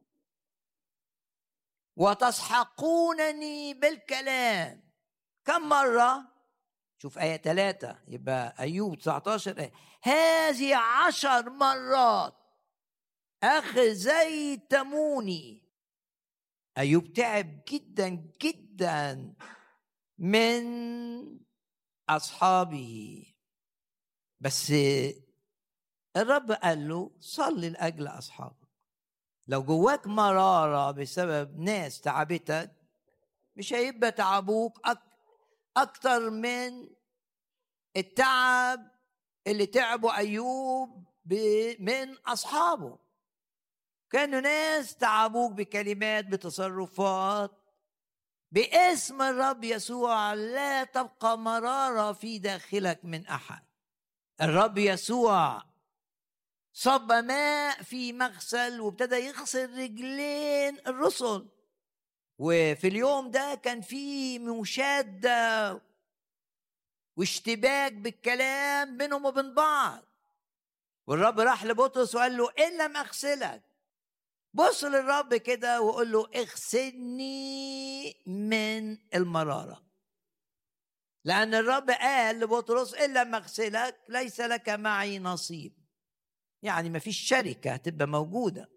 [2.01, 4.91] وتسحقونني بالكلام.
[5.45, 6.31] كم مرة؟
[6.97, 9.71] شوف آية ثلاثة يبقى أيوب 19 آية.
[10.03, 12.33] هذه عشر مرات.
[13.43, 14.91] أخزيتموني
[16.77, 18.09] أيوب تعب جدا
[18.41, 19.35] جدا
[20.17, 20.65] من
[22.09, 23.25] أصحابه.
[24.39, 24.73] بس
[26.17, 28.60] الرب قال له صلي لأجل أصحابك.
[29.47, 32.71] لو جواك مرارة بسبب ناس تعبتك
[33.55, 34.79] مش هيبقى تعبوك
[35.77, 36.89] أكتر من
[37.97, 38.91] التعب
[39.47, 41.05] اللي تعبوا أيوب
[41.79, 42.99] من أصحابه.
[44.09, 47.51] كانوا ناس تعبوك بكلمات بتصرفات
[48.51, 53.63] باسم الرب يسوع لا تبقى مرارة في داخلك من أحد.
[54.41, 55.63] الرب يسوع
[56.73, 61.47] صب ماء في مغسل وابتدى يغسل رجلين الرسل.
[62.37, 65.81] وفي اليوم ده كان في مشادة
[67.17, 70.03] واشتباك بالكلام بينهم وبين بعض.
[71.07, 73.61] والرب راح لبطرس وقال له ان لم اغسلك
[74.53, 79.83] بص للرب كده وقول له اغسلني من المرارة.
[81.23, 85.80] لأن الرب قال لبطرس ان لم اغسلك ليس لك معي نصيب.
[86.63, 88.69] يعني ما فيش شركة هتبقى موجودة.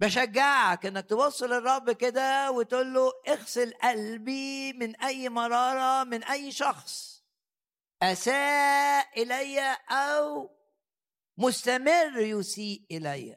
[0.00, 7.24] بشجعك إنك تبص للرب كده وتقول له اغسل قلبي من أي مرارة من أي شخص.
[8.02, 10.50] أساء إلي أو
[11.38, 13.36] مستمر يسيء إلي.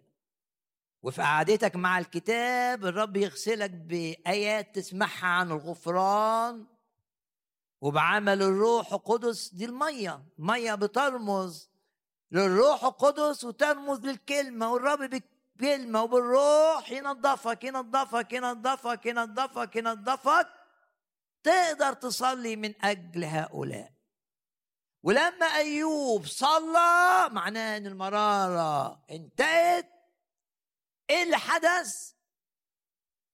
[1.03, 6.67] وفي قعدتك مع الكتاب الرب يغسلك بآيات تسمعها عن الغفران
[7.81, 11.68] وبعمل الروح القدس دي المية مية بترمز
[12.31, 20.47] للروح القدس وترمز للكلمة والرب بالكلمة وبالروح ينظفك ينظفك ينظفك ينظفك ينظفك.
[21.43, 23.93] تقدر تصلي من أجل هؤلاء.
[25.03, 29.89] ولما أيوب صلى معناه إن المرارة انتهت
[31.09, 32.11] إيه اللي حدث؟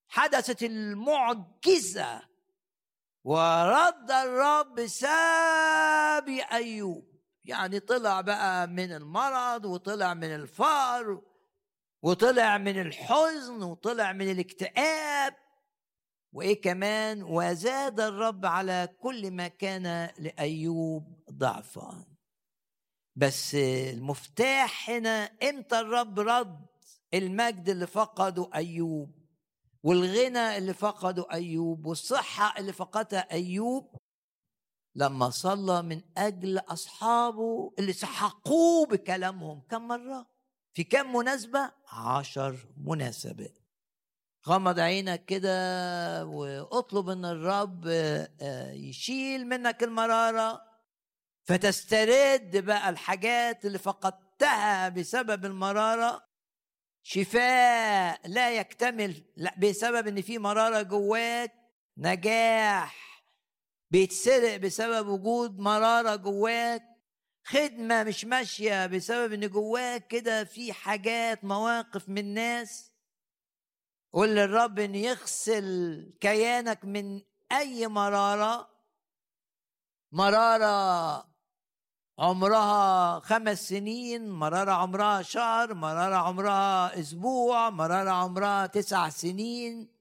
[0.08, 2.22] حدثت المعجزة.
[3.24, 7.15] ورد الرب سابي أيوب.
[7.46, 11.22] يعني طلع بقى من المرض وطلع من الفقر
[12.02, 15.36] وطلع من الحزن وطلع من الاكتئاب.
[16.34, 22.06] وإيه كمان؟ وزاد الرب على كل ما كان لأيوب ضعفا.
[23.16, 26.66] بس المفتاح هنا إمتى الرب رد
[27.14, 29.26] المجد اللي فقده أيوب
[29.84, 33.96] والغنى اللي فقده أيوب والصحة اللي فقدها أيوب؟
[34.96, 39.62] لما صلى من أجل أصحابه اللي سحقوه بكلامهم.
[39.70, 40.28] كم مرة؟
[40.74, 43.58] في كم مناسبة؟ عشر مناسبات.
[44.48, 50.62] غمض عينك كده واطلب إن الرب آه، يشيل منك المرارة.
[51.44, 56.26] فتسترد بقى الحاجات اللي فقدتها بسبب المرارة.
[57.04, 61.54] شفاء لا يكتمل لا بسبب إن في مرارة جواك.
[61.98, 63.05] نجاح.
[63.92, 66.84] بيتسرق بسبب وجود مرارة جواك.
[67.48, 72.92] خدمة مش ماشية بسبب إن جواك كده في حاجات مواقف من ناس.
[74.14, 77.22] قول للرب إن يغسل كيانك من
[77.52, 78.70] أي مرارة.
[80.12, 81.36] مرارة
[82.20, 89.95] عمرها خمس سنين مرارة عمرها شهر مرارة عمرها أسبوع مرارة عمرها تسع سنين.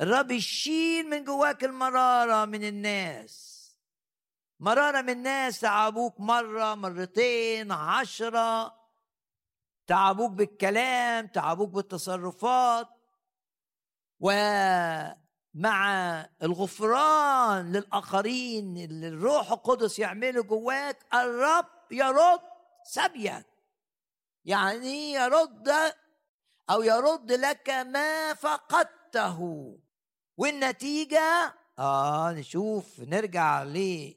[0.00, 3.54] الرب يشيل من جواك المرارة من الناس.
[4.60, 8.74] مرارة من الناس تعبوك مرة مرتين عشرة.
[9.86, 12.88] تعبوك بالكلام تعبوك بالتصرفات.
[14.20, 15.84] ومع
[16.42, 22.40] الغفران للآخرين اللي الروح القدس يعمله جواك الرب يرد
[22.84, 23.46] سبيك
[24.44, 25.68] يعني يرد
[26.70, 29.78] أو يرد لك ما فقدته.
[30.36, 34.14] والنتيجة آه نشوف نرجع ليه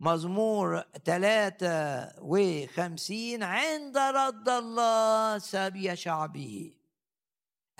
[0.00, 6.72] مزمور ثلاثة وخمسين عند رد الله سبي شعبه.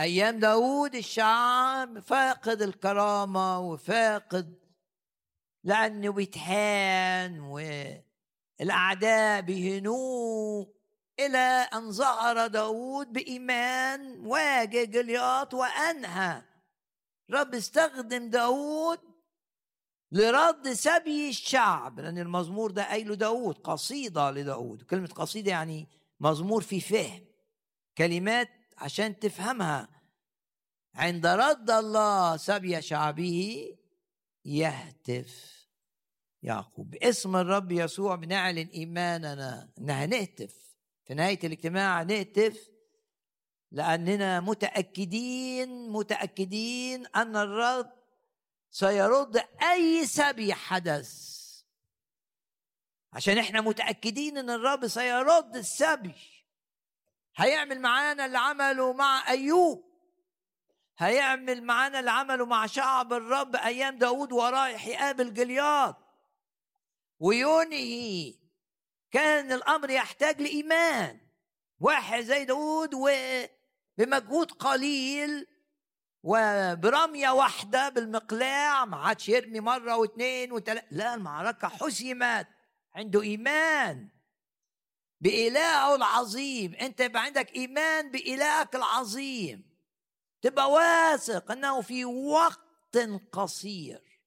[0.00, 4.54] أيام داود الشعب فاقد الكرامة وفاقد
[5.64, 7.40] لأنه بيتهان
[8.60, 10.74] والأعداء بيهنوه
[11.20, 16.42] إلى أن ظهر داود بإيمان واجه جلياط وأنهى
[17.30, 18.98] رب استخدم داود
[20.12, 25.88] لرد سبي الشعب لأن المزمور ده قايله داود قصيدة لداود كلمة قصيدة يعني
[26.20, 27.24] مزمور في فهم
[27.98, 28.48] كلمات
[28.78, 29.88] عشان تفهمها.
[30.94, 33.68] عند رد الله سبي شعبه
[34.44, 35.66] يهتف
[36.42, 36.90] يعقوب.
[36.90, 40.54] باسم الرب يسوع بنعلن إيماننا إنها نهتف.
[41.04, 42.73] في نهاية الاجتماع نهتف
[43.74, 47.92] لأننا متأكدين متأكدين أن الرب
[48.70, 51.34] سيرد أي سبي حدث.
[53.12, 56.14] عشان إحنا متأكدين إن الرب سيرد السبي.
[57.36, 59.84] هيعمل معانا اللي عمله مع أيوب.
[60.98, 65.96] هيعمل معانا اللي عمله مع شعب الرب أيام داود ورايح يقابل جلياط
[67.20, 68.34] وينهي
[69.10, 71.20] كان الأمر يحتاج لإيمان.
[71.80, 72.94] واحد زي داود
[73.98, 75.46] وبمجهود قليل
[76.22, 82.46] وبرمية واحدة بالمقلاع ما عادش يرمي مرة واثنين وثلاثة لا المعركة حسمت
[82.94, 84.08] عنده إيمان
[85.20, 86.74] بإلهه العظيم.
[86.74, 89.74] أنت يبقى عندك إيمان بإلهك العظيم.
[90.42, 92.98] تبقى واثق أنه في وقت
[93.32, 94.20] قصير.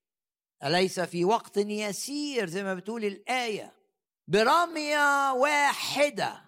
[0.64, 3.74] أليس في وقت يسير؟ زي ما بتقول الآية.
[4.28, 6.47] برمية واحدة.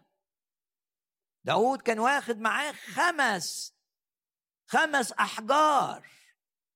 [1.44, 3.74] داود كان واخد معاه خمس
[4.68, 6.10] خمس أحجار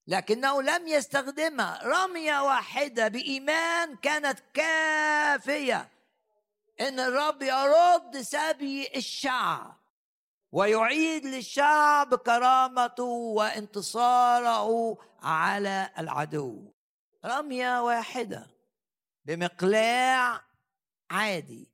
[0.07, 1.79] لكنه لم يستخدمها.
[1.83, 5.89] رمية واحدة بإيمان كانت كافية.
[6.81, 9.79] إن الرب يرد سبي الشعب
[10.51, 16.73] ويعيد للشعب كرامته وانتصاره على العدو.
[17.25, 18.47] رمية واحدة
[19.25, 20.41] بمقلاع
[21.11, 21.72] عادي.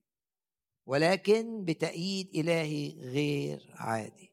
[0.89, 4.31] ولكن بتأييد إلهي غير عادي.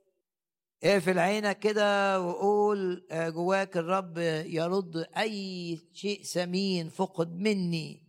[0.84, 8.02] اقفل عينك كده وقول آه، جواك الرب يرد أي شيء ثمين فقد مني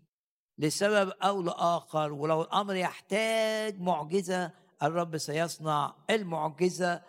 [0.58, 2.14] لسبب أو لآخر.
[2.14, 4.52] ولو الأمر يحتاج معجزة
[4.84, 7.02] الرب سيصنع المعجزة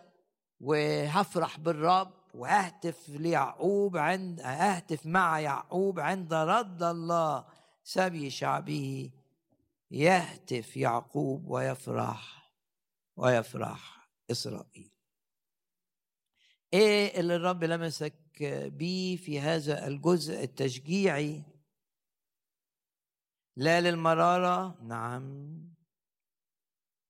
[0.61, 7.45] وهفرح بالرب وههتف ليعقوب عند ههتف مع يعقوب عند رد الله
[7.82, 9.11] سبي شعبه
[9.91, 12.53] يهتف يعقوب ويفرح
[13.16, 14.93] ويفرح إسرائيل.
[16.72, 21.43] إيه اللي الرب لمسك بيه في هذا الجزء التشجيعي؟
[23.57, 25.49] لا للمرارة نعم.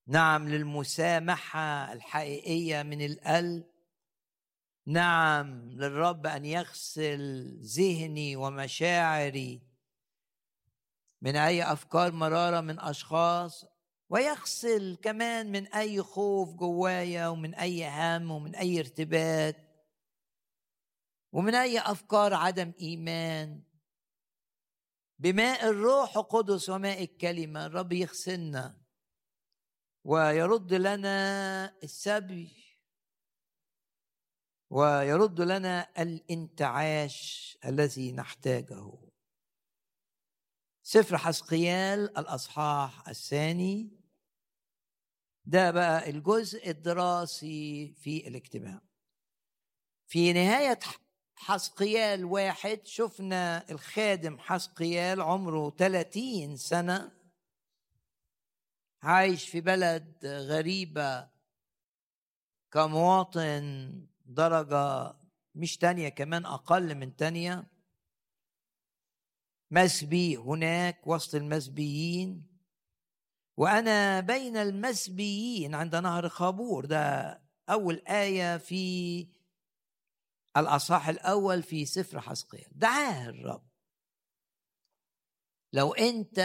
[0.07, 3.66] نعم للمسامحة الحقيقية من القلب.
[4.87, 9.68] نعم للرب أن يغسل ذهني ومشاعري
[11.23, 13.64] من أي أفكار مرارة من أشخاص
[14.11, 19.69] ويغسل كمان من أي خوف جوايا ومن أي هم ومن أي ارتباك
[21.33, 23.62] ومن أي أفكار عدم إيمان.
[25.19, 28.81] بماء الروح القدس وماء الكلمة الرب يغسلنا
[30.05, 32.69] ويرد لنا السبي
[34.71, 39.08] ويرد لنا الانتعاش الذي نحتاجه.
[40.91, 43.91] سفر حسقيال الأصحاح الثاني.
[45.45, 48.80] ده بقى الجزء الدراسي في الاجتماع.
[50.07, 50.78] في نهاية
[51.34, 57.12] حسقيال واحد شفنا الخادم حسقيال عمره 30 سنة
[59.03, 61.28] عايش في بلد غريبة
[62.72, 63.93] كمواطن
[64.26, 65.14] درجة
[65.55, 67.78] مش تانية كمان أقل من تانية.
[69.71, 72.47] مسبي هناك وسط المسبيين
[73.57, 76.85] وأنا بين المسبيين عند نهر خابور.
[76.85, 79.27] ده أول آية في
[80.57, 83.69] الأصحاح الأول في سفر حسقيال دعاه الرب.
[85.73, 86.41] لو أنت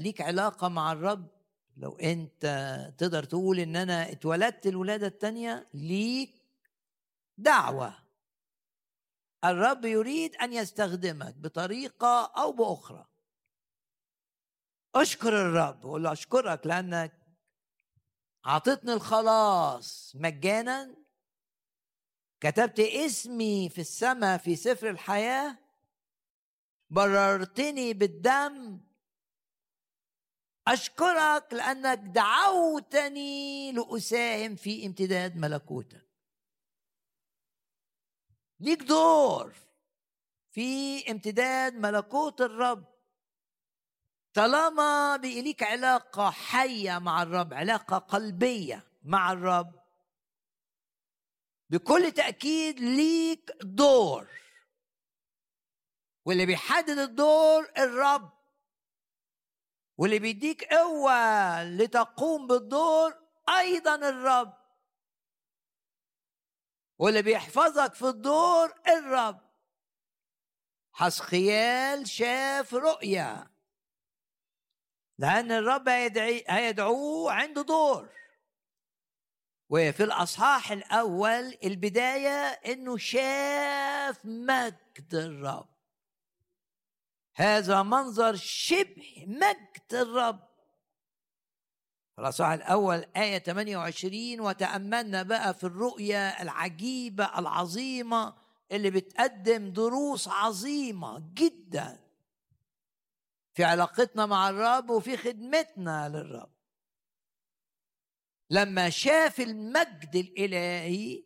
[0.00, 1.30] ليك علاقة مع الرب
[1.76, 2.44] لو أنت
[2.98, 6.42] تقدر تقول إن أنا اتولدت الولادة التانية ليك
[7.38, 8.07] دعوة.
[9.44, 13.06] الرب يريد أن يستخدمك بطريقة أو بأخرى.
[14.94, 17.12] أشكر الرب وقول له أشكرك لأنك
[18.46, 20.96] اعطتني الخلاص مجانا.
[22.40, 25.58] كتبت اسمي في السماء في سفر الحياة.
[26.90, 28.80] بررتني بالدم.
[30.68, 36.07] أشكرك لأنك دعوتني لأساهم في امتداد ملكوتك.
[38.60, 39.54] ليك دور
[40.50, 42.84] في امتداد ملكوت الرب.
[44.34, 49.78] طالما بيليك علاقة حية مع الرب علاقة قلبية مع الرب
[51.70, 54.28] بكل تأكيد ليك دور.
[56.24, 58.38] واللي بيحدد الدور الرب.
[59.96, 63.14] واللي بيديك قوة لتقوم بالدور
[63.48, 64.57] أيضا الرب.
[66.98, 69.40] واللي بيحفظك في الدور الرب.
[70.92, 73.50] حسخيال شاف رؤيا.
[75.18, 78.08] لأن الرب هيدعي هيدعوه عنده دور.
[79.68, 85.68] وفي الأصحاح الأول البداية إنه شاف مجد الرب.
[87.34, 90.47] هذا منظر شبه مجد الرب.
[92.18, 98.34] الأصحاح الأول آية 28 وتأملنا بقى في الرؤية العجيبة العظيمة
[98.72, 101.98] اللي بتقدم دروس عظيمة جدا
[103.54, 106.50] في علاقتنا مع الرب وفي خدمتنا للرب.
[108.50, 111.24] لما شاف المجد الإلهي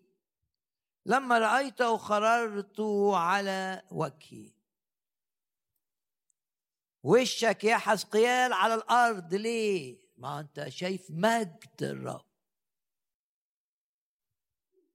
[1.07, 2.80] لما رأيته خررت
[3.14, 4.53] على وجهي
[7.03, 12.24] وشك يا حسقيال على الأرض ليه؟ ما انت شايف مجد الرب.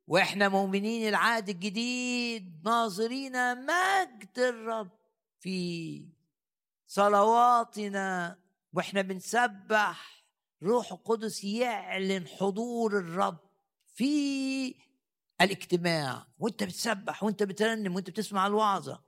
[0.07, 4.91] وإحنا مؤمنين العهد الجديد ناظرين مجد الرب
[5.39, 6.09] في
[6.87, 8.39] صلواتنا
[8.73, 10.25] وإحنا بنسبح
[10.63, 13.39] روح القدس يعلن حضور الرب
[13.85, 14.75] في
[15.41, 16.27] الاجتماع.
[16.39, 19.03] وانت بتسبح وانت بترنم وانت بتسمع الوعظة.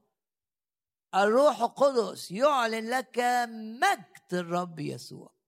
[1.15, 5.38] الروح القدس يعلن لك مجد الرب يسوع.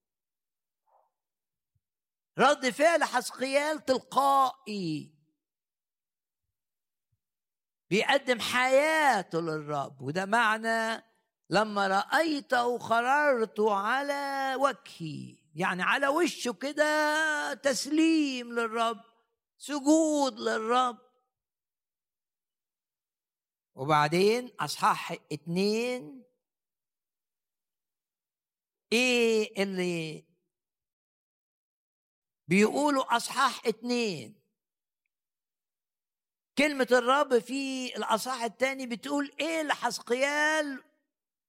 [2.38, 5.12] رد فعل حسقيال تلقائي.
[7.90, 11.04] بيقدم حياته للرب وده معنى
[11.50, 19.02] لما رأيته خررت على وجهي يعني على وشه كده تسليم للرب
[19.58, 20.98] سجود للرب.
[23.76, 26.24] وبعدين أصحاح اتنين
[28.94, 30.31] إيه اللي
[32.52, 34.42] بيقولوا أصحاح اتنين.
[36.58, 40.84] كلمة الرب في الأصحاح الثاني بتقول إيه لحسقيال؟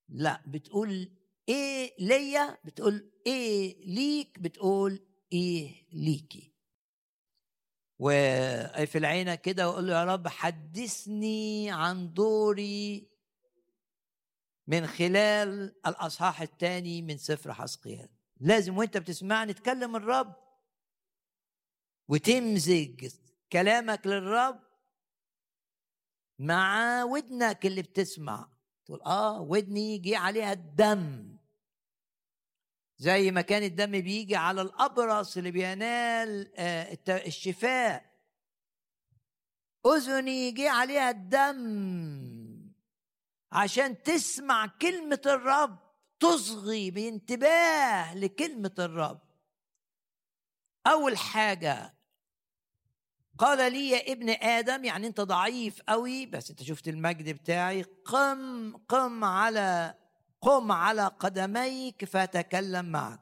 [0.09, 1.13] لا بتقول
[1.49, 6.53] إيه ليا؟ بتقول إيه ليك؟ بتقول إيه ليكي.
[7.99, 13.09] وفي العينة كده وقول له يا رب حدثني عن دوري
[14.67, 18.09] من خلال الأصحاح الثاني من سفر حسقيال.
[18.41, 20.42] لازم وأنت بتسمعني تكلم الرب
[22.13, 23.13] وتمزج
[23.53, 24.61] كلامك للرب
[26.39, 28.49] مع ودنك اللي بتسمع.
[28.85, 31.37] تقول آه ودني جه عليها الدم.
[32.99, 38.13] زي ما كان الدم بيجي على الأبرص اللي بينال آه، الشفاء.
[39.87, 41.63] أذني جه عليها الدم
[43.53, 45.79] عشان تسمع كلمة الرب
[46.21, 49.21] تصغي بانتباه لكلمة الرب.
[50.87, 52.02] أول حاجة
[53.39, 58.77] قال لي يا ابن آدم يعني أنت ضعيف قوي بس أنت شفت المجد بتاعي قم
[58.77, 59.95] قم على
[60.41, 63.21] قم على قدميك فأتكلم معك.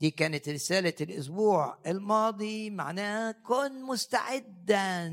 [0.00, 5.06] دي كانت رسالة الأسبوع الماضي معناها كن مستعدا.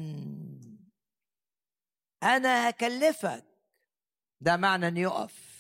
[2.24, 3.46] أنا هكلفك.
[4.42, 5.54] ده معنى أن يقف.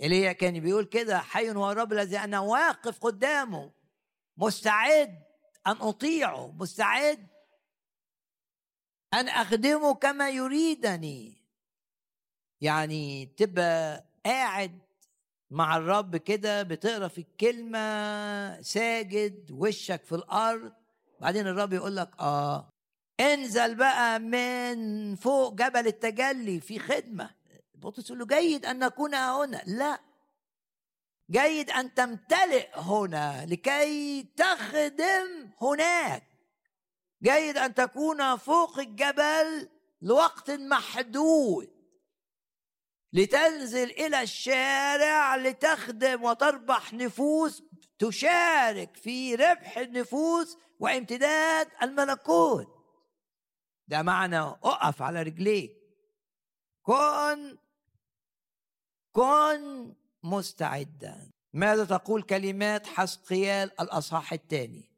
[0.00, 3.72] ايليا كان بيقول كده حي هو الرب الذي أنا واقف قدامه.
[4.36, 5.25] مستعد.
[5.66, 7.26] أن اطيعه مستعد؟
[9.14, 11.36] أن اخدمه كما يريدني.
[12.60, 14.78] يعني تبقى قاعد
[15.50, 20.72] مع الرب كده بتقرأ في الكلمة ساجد وشك في الأرض.
[21.20, 22.68] بعدين الرب يقول لك آه.
[23.20, 27.30] انزل بقى من فوق جبل التجلي في خدمة.
[27.74, 29.62] بطرس يقول له جيد أن نكون هنا.
[29.66, 30.05] لا.
[31.30, 36.22] جيد أن تمتلئ هنا لكي تخدم هناك.
[37.22, 39.68] جيد أن تكون فوق الجبل
[40.02, 41.76] لوقت محدود.
[43.12, 47.62] لتنزل إلى الشارع لتخدم وتربح نفوس
[47.98, 52.66] تشارك في ربح النفوس وامتداد الملكوت.
[53.88, 55.72] ده معنى أقف على رجليك.
[56.82, 57.58] كن
[59.12, 59.94] كن
[60.26, 64.90] مستعدا ماذا تقول كلمات حسقيال الأصحاح الثاني؟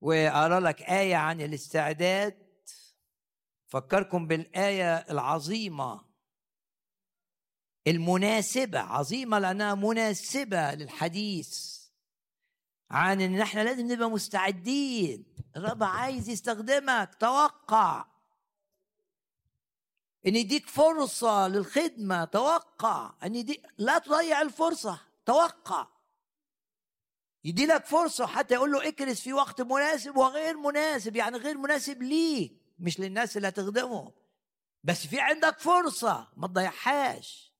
[0.00, 2.46] وأرى لك آية عن الاستعداد.
[3.66, 6.04] فكركم بالآية العظيمة.
[7.86, 11.76] المناسبة عظيمة لأنها مناسبة للحديث.
[12.90, 15.34] عن إن إحنا لازم نبقى مستعدين.
[15.56, 17.14] الرب عايز يستخدمك.
[17.20, 18.04] توقع.
[20.26, 23.12] إن يديك فرصة للخدمة توقع.
[23.22, 25.86] إن يديك لا تضيع الفرصة توقع.
[27.44, 32.02] يدي لك فرصة حتى يقول له اكرس في وقت مناسب وغير مناسب يعني غير مناسب
[32.02, 34.12] ليك مش للناس اللي هتخدمهم
[34.84, 37.52] بس في عندك فرصة ما تضيعهاش.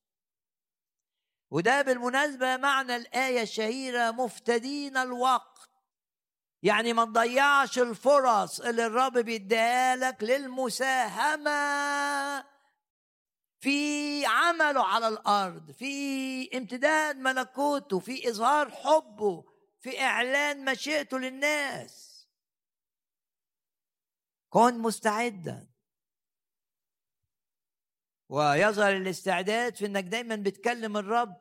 [1.51, 5.71] وده بالمناسبة معنى الآية الشهيرة مفتدين الوقت.
[6.63, 11.51] يعني ما تضيعش الفرص اللي الرب بيديها لك للمساهمة.
[13.67, 19.45] في عمله على الأرض في امتداد ملكوته في إظهار حبه
[19.81, 22.27] في إعلان مشيئته للناس.
[24.49, 25.67] كن مستعدا.
[28.29, 31.37] ويظهر الاستعداد في إنك دايما بتكلم الرب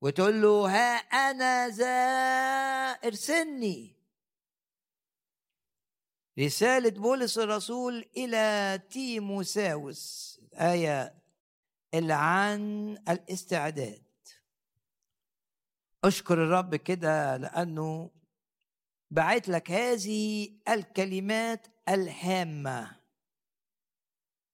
[0.00, 1.86] وتقول له ها أنا ذا
[3.08, 3.96] ارسلني
[6.38, 10.31] رسالة بولس الرسول إلى تيموساوس.
[10.54, 11.22] آية
[11.94, 14.02] اللي عن الاستعداد.
[16.04, 18.10] أشكر الرب كده لأنه
[19.10, 22.96] بعت لك هذه الكلمات الهامة.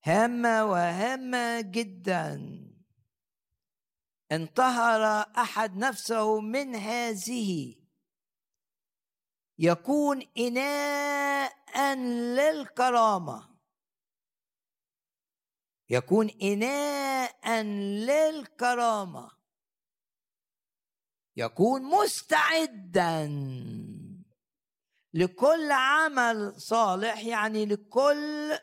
[0.04, 2.58] هامة وهامة جدا.
[4.32, 7.74] انطهر أحد نفسه من هذه.
[9.58, 11.94] يكون إناء
[12.36, 13.57] للكرامة.
[15.90, 17.62] يكون إناء
[18.06, 19.30] للكرامة.
[21.36, 23.28] يكون مستعدا
[25.14, 28.58] لكل عمل صالح يعني لكل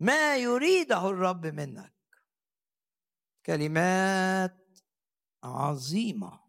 [0.00, 1.94] ما يريده الرب منك.
[3.46, 4.78] كلمات
[5.44, 6.40] عظيمة.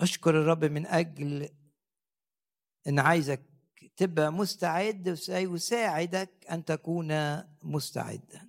[0.00, 1.48] أشكر الرب من أجل
[2.86, 3.47] إن عايزك
[3.98, 8.48] تبقى مستعد وسيساعدك أن تكون مستعدا.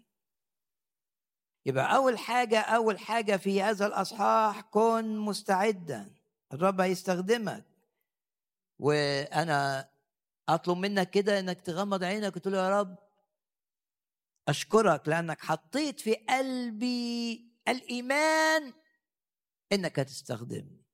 [1.66, 6.16] يبقى أول حاجة أول حاجة في هذا الأصحاح كن مستعدا.
[6.54, 7.66] الرب هيستخدمك.
[8.80, 9.90] وأنا
[10.50, 12.98] أطلب منك كده إنك تغمض عينك وتقول يا رب
[14.48, 18.74] أشكرك لأنك حطيت في قلبي الإيمان
[19.72, 20.86] إنك تستخدمني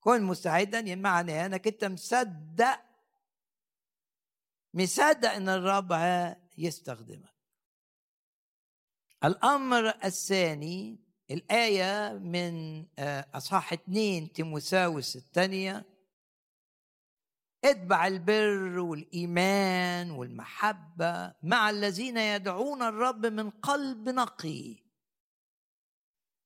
[0.00, 2.93] كن مستعدا يعني أنك أنت مصدق
[4.74, 5.92] مصدق إن الرب
[6.58, 7.34] يستخدمك.
[9.24, 11.00] الأمر الثاني
[11.30, 15.84] الآية من آه، أصحاح اثنين تيموساوس الثانية.
[17.64, 24.76] اتبع البر والإيمان والمحبة مع الذين يدعون الرب من قلب نقي.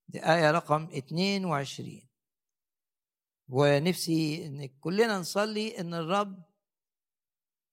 [0.08, 2.08] دي آية رقم 22
[3.48, 6.47] ونفسي إن كلنا نصلي إن الرب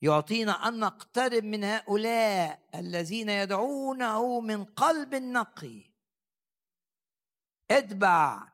[0.05, 5.83] يعطينا أن نقترب من هؤلاء الذين يدعونه من قلب نقي
[7.71, 8.47] اتبع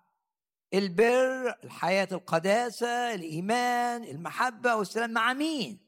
[0.74, 5.80] البر الحياة القداسة الإيمان المحبة والسلام مع مين؟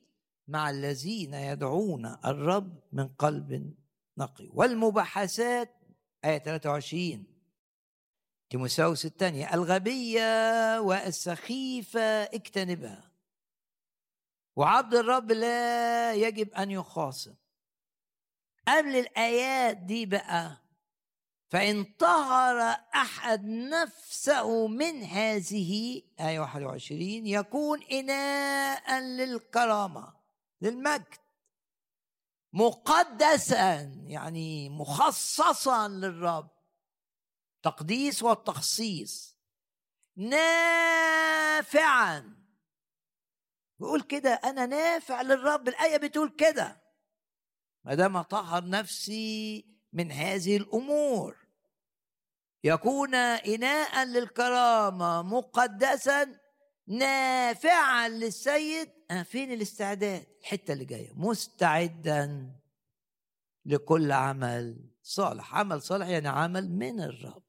[0.47, 3.74] مع الذين يدعون الرب من قلب
[4.18, 4.49] نقي.
[4.53, 5.76] والمباحثات
[6.26, 7.26] آية 23
[8.49, 13.12] تيموساوس الثانية الغبية والسخيفة اجتنبها.
[14.56, 17.36] وعبد الرب لا يجب أن يخاصم.
[18.68, 20.58] قبل الآيات دي بقى
[21.49, 22.60] فإن طهر
[22.95, 30.14] أحد نفسه من هذه آية 21 يكون إناء للكرامة
[30.62, 31.16] للمجد.
[32.54, 33.74] مقدسا
[34.08, 36.49] يعني مخصصا للرب.
[37.64, 39.38] تقديس والتخصيص.
[40.16, 41.04] نافعا.
[43.84, 45.67] بيقول كده أنا نافع للرب.
[45.67, 46.81] الآية بتقول كده.
[47.86, 51.38] ما دام أطهر نفسي من هذه الأمور.
[52.63, 56.39] يكون اناء للكرامة مقدسا
[56.88, 58.89] نافعا للسيد.
[59.11, 61.11] آه فين الاستعداد؟ الحتة اللي جاية.
[61.13, 62.51] مستعدا
[63.65, 65.55] لكل عمل صالح.
[65.55, 67.43] عمل صالح يعني عمل من الرب.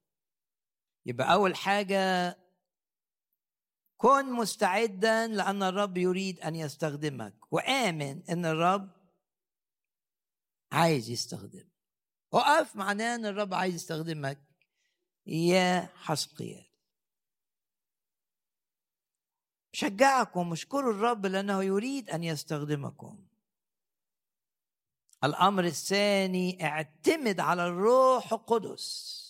[1.06, 2.36] يبقى أول حاجة
[3.96, 7.34] كن مستعدا لأن الرب يريد أن يستخدمك.
[7.50, 8.90] وآمن إن الرب
[10.72, 11.72] عايز يستخدمك.
[12.32, 14.38] وقف معناه إن الرب عايز يستخدمك.
[15.26, 16.66] يا حسقيال.
[19.72, 23.26] شجعكم اشكروا الرب لأنه يريد أن يستخدمكم.
[25.24, 29.23] الأمر الثاني اعتمد على الروح القدس.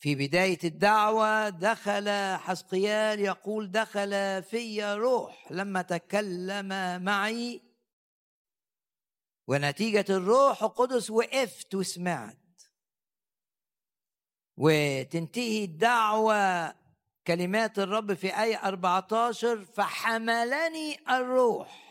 [0.00, 6.68] في بداية الدعوة دخل حسقيال يقول دخل في روح لما تكلم
[7.04, 7.62] معي.
[9.46, 12.38] ونتيجة الروح القدس وقفت وسمعت.
[14.56, 16.74] وتنتهي الدعوة
[17.26, 21.88] كلمات الرب في آية 14 فحملني الروح.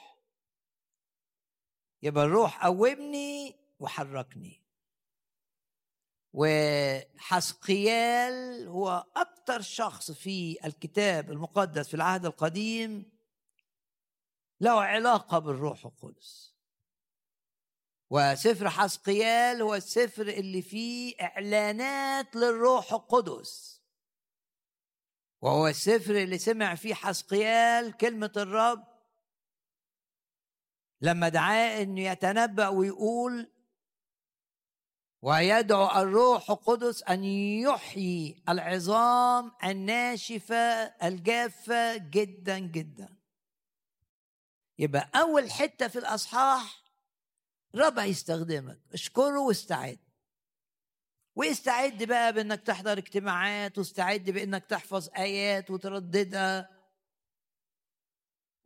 [2.03, 4.66] يبقى الروح قومني وحركني.
[6.39, 8.33] وحسقيال
[8.67, 13.11] هو أكثر شخص في الكتاب المقدس في العهد القديم
[14.61, 16.55] له علاقة بالروح القدس.
[18.09, 23.81] وسفر حسقيال هو السفر اللي فيه إعلانات للروح القدس.
[25.41, 28.83] وهو السفر اللي سمع فيه حسقيال كلمة الرب
[31.01, 33.56] لما دعاه إنه يتنبأ ويقول
[35.28, 37.23] ويدعو الروح القدس أن
[37.63, 40.55] يحيي العظام الناشفة
[41.03, 43.09] الجافة جدا جدا.
[44.80, 46.84] يبقى أول حتة في الأصحاح
[47.75, 49.99] رب هيستخدمك اشكره واستعد.
[51.36, 56.76] واستعد بقى بإنك تحضر اجتماعات واستعد بإنك تحفظ آيات وترددها.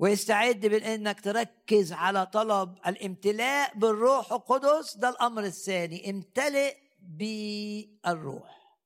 [0.02, 4.98] ويستعد بانك تركز على طلب الامتلاء بالروح القدس.
[4.98, 8.78] ده الأمر الثاني امتلئ بالروح.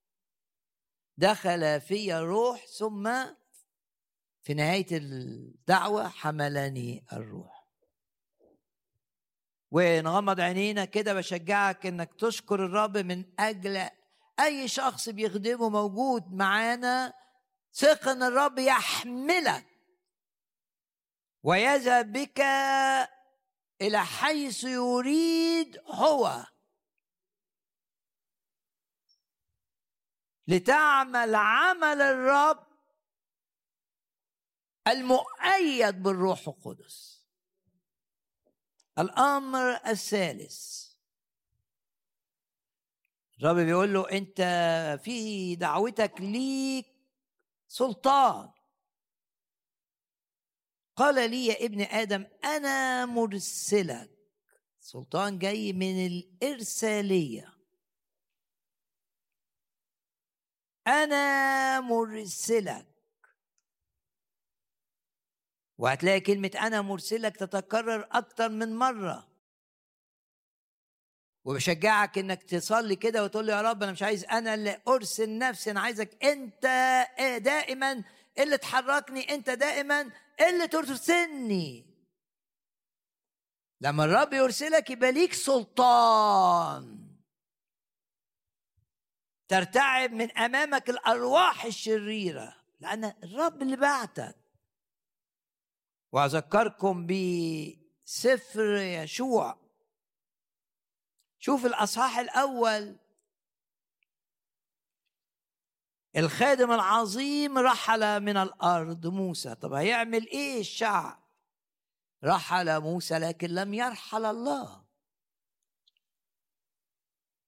[1.17, 3.13] دخل في الروح ثم
[4.43, 7.65] في نهاية الدعوة حملني الروح.
[9.71, 13.89] ونغمض عينينا كده بشجعك إنك تشكر الرب من أجل
[14.39, 17.13] أي شخص بيخدمه موجود معانا.
[17.73, 19.74] ثق ان الرب يحملك
[21.45, 22.39] ويذهب بك
[23.81, 26.45] إلى حيث يريد هو.
[30.47, 32.67] لتعمل عمل الرب
[34.87, 37.25] المؤيد بالروح القدس.
[38.99, 40.85] الأمر الثالث.
[43.39, 44.41] الرب بيقول له أنت
[45.03, 46.87] في دعوتك ليك
[47.67, 48.54] سلطان.
[50.95, 54.09] قال لي يا ابن آدم أنا مرسلك.
[54.79, 57.53] سلطان جاي من الإرسالية.
[60.87, 62.87] أنا مرسلك.
[65.77, 69.31] وهتلاقي كلمة أنا مرسلك تتكرر أكتر من مرة.
[71.43, 75.71] وبشجعك إنك تصلي كده وتقول له يا رب أنا مش عايز أنا اللي أرسل نفسي
[75.71, 76.65] أنا عايزك أنت
[77.43, 78.03] دائما.
[78.39, 80.11] اللي تحركني أنت دائما.
[80.39, 81.85] اللي ترسلني
[83.81, 87.05] لما الرب يرسلك يبقى ليك سلطان.
[89.47, 94.35] ترتعب من أمامك الأرواح الشريرة لأن الرب اللي بعتك.
[96.11, 99.57] وأذكركم بسفر يشوع.
[101.39, 102.97] شوف الأصحاح الأول.
[106.17, 109.55] الخادم العظيم رحل من الأرض موسى.
[109.55, 111.19] طب هيعمل إيه الشعب؟
[112.23, 114.85] رحل موسى لكن لم يرحل الله.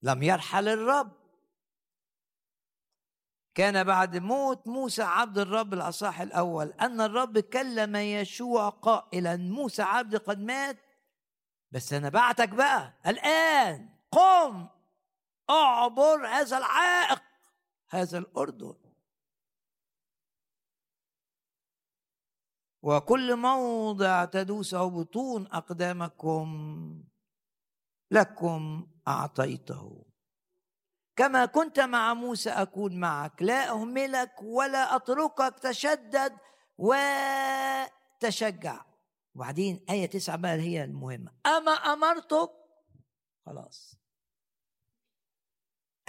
[0.02, 1.18] لم يرحل الرب.
[3.54, 6.72] كان بعد موت موسى عبد الرب الأصح الأول.
[6.72, 10.76] أن الرب كلم يشوع قائلا موسى عبد قد مات
[11.70, 12.94] بس أنا بعتك بقى.
[13.06, 14.68] الآن قم
[15.50, 17.27] أعبر هذا العائق.
[17.90, 18.74] هذا الأردن.
[22.82, 26.48] وكل موضع تدوسه بطون أقدامكم
[28.10, 30.04] لكم أعطيته.
[31.16, 36.38] كما كنت مع موسى أكون معك لا أهملك ولا أتركك تشدد
[36.78, 38.84] وتشجع.
[39.34, 41.32] وبعدين آية تسعة بقى هي المهمة.
[41.46, 42.50] أما أمرتك؟
[43.46, 43.98] خلاص.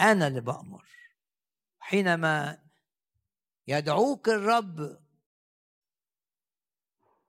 [0.00, 0.99] أنا اللي بأمر.
[1.90, 2.58] حينما
[3.66, 5.00] يدعوك الرب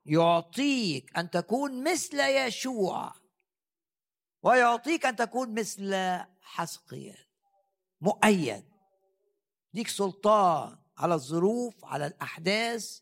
[0.05, 3.14] يعطيك أن تكون مثل يشوع
[4.41, 5.95] ويعطيك أن تكون مثل
[6.41, 7.26] حسقيال
[8.01, 8.66] مؤيد.
[9.74, 12.99] ليك سلطان على الظروف على الأحداث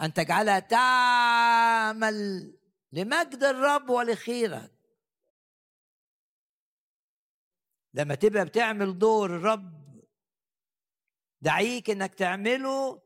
[0.00, 2.14] أن تجعلها تعمل
[2.92, 4.72] لمجد الرب ولخيرك.
[7.94, 9.81] لما تبقى بتعمل دور الرب
[11.42, 13.02] دعيك إنك تعمله.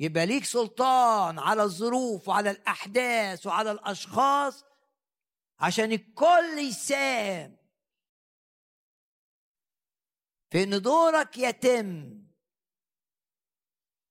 [0.00, 4.64] يبقى ليك سلطان على الظروف وعلى الأحداث وعلى الأشخاص
[5.58, 7.56] عشان الكل يساهم
[10.50, 12.22] في إن دورك يتم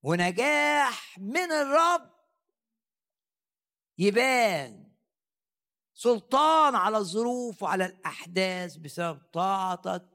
[0.04, 2.12] ونجاح من الرب
[3.98, 4.92] يبان
[5.94, 10.10] سلطان على الظروف وعلى الأحداث بسبب طاعتك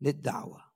[0.00, 0.69] للدعوة.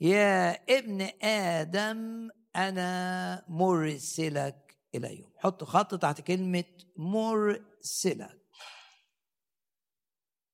[0.00, 6.64] يا ابن آدم أنا مرسلك اليهم حط خط تحت كلمة
[6.96, 8.40] مرسلك.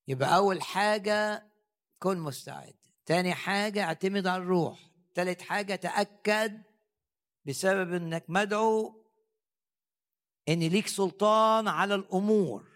[0.07, 1.51] يبقى أول حاجة
[1.99, 2.75] كن مستعد.
[3.05, 4.79] تاني حاجة اعتمد على الروح.
[5.13, 6.61] تالت حاجة تأكد
[7.45, 9.05] بسبب إنك مدعو
[10.49, 12.70] إن ليك سلطان على الأمور.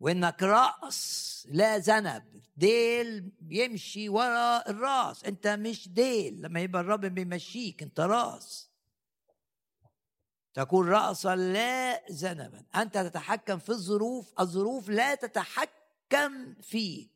[0.00, 5.24] وانك راس لا ذنب ديل بيمشي ورا الراس.
[5.24, 8.70] أنت مش ديل لما يبقى الرب بيمشيك أنت راس.
[10.54, 17.10] تكون راسا لا ذنبا أنت تتحكم في الظروف الظروف لا تتحكم فيك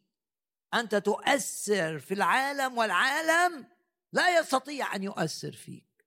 [0.75, 3.67] أنت تؤثر في العالم والعالم
[4.13, 6.07] لا يستطيع أن يؤثر فيك.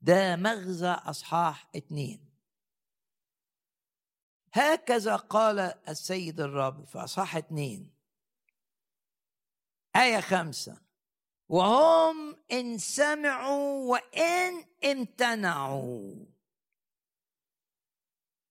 [0.00, 2.31] ده مغزى أصحاح اتنين.
[4.52, 7.90] هكذا قال السيد الرب في اصحاح اتنين.
[9.96, 10.80] آية خمسة.
[11.48, 16.14] وهم إن سمعوا وإن امتنعوا.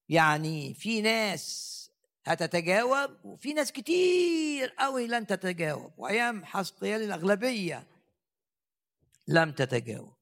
[0.10, 1.78] يعني في ناس
[2.26, 7.88] هتتجاوب وفي ناس كتير قوي لن تتجاوب وأيام حسقيال الأغلبية
[9.28, 10.21] لم تتجاوب.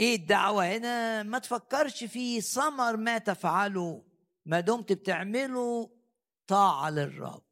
[0.00, 4.04] إيه الدعوة؟ هنا ما تفكرش في ثمر ما تفعله.
[4.46, 5.90] ما دمت بتعمله
[6.46, 7.42] طاعة للرب.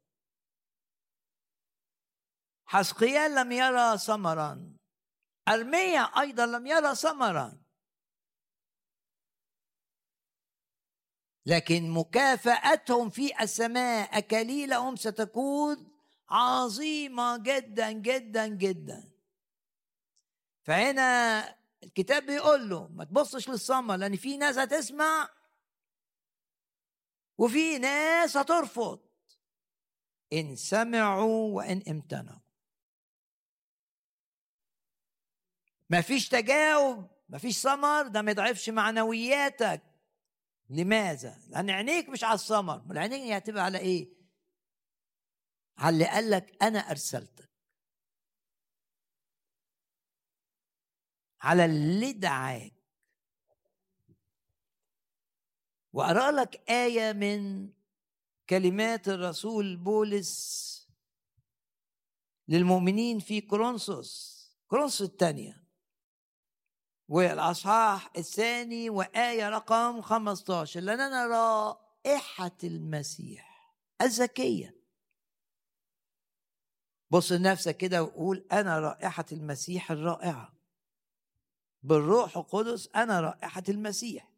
[2.65, 4.77] حسقيال لم يرى ثمرا.
[5.47, 7.65] أرميا أيضا لم يرى ثمرا.
[11.45, 15.91] لكن مكافأتهم في السماء اكاليلهم ستكون
[16.29, 19.11] عظيمة جدا جدا جدا.
[20.63, 25.29] فهنا الكتاب بيقول له ما تبصش للصمة لأن في ناس هتسمع
[27.37, 28.99] وفي ناس هترفض
[30.33, 32.39] إن سمعوا وإن امتنعوا
[35.89, 39.81] ما فيش تجاوب ما فيش ثمر ده ما يضعفش معنوياتك
[40.69, 44.15] لماذا؟ لأن عينيك مش على الثمر، العينين هتبقى على إيه؟
[45.77, 47.49] على اللي قال لك أنا أرسلتك.
[51.45, 52.73] على اللي دعاك.
[55.93, 57.69] وأقرأ لك آية من
[58.49, 60.65] كلمات الرسول بولس
[62.47, 64.35] للمؤمنين في كورنثوس
[64.67, 65.63] كورنثوس الثانية.
[67.07, 74.75] والأصحاح الثاني وآية رقم 15 لاننا رائحه المسيح الزكية.
[77.11, 80.54] بص لنفسك كده وقول أنا رائحة المسيح الرائعة.
[81.85, 84.31] بالروح القدس أنا رائحة المسيح.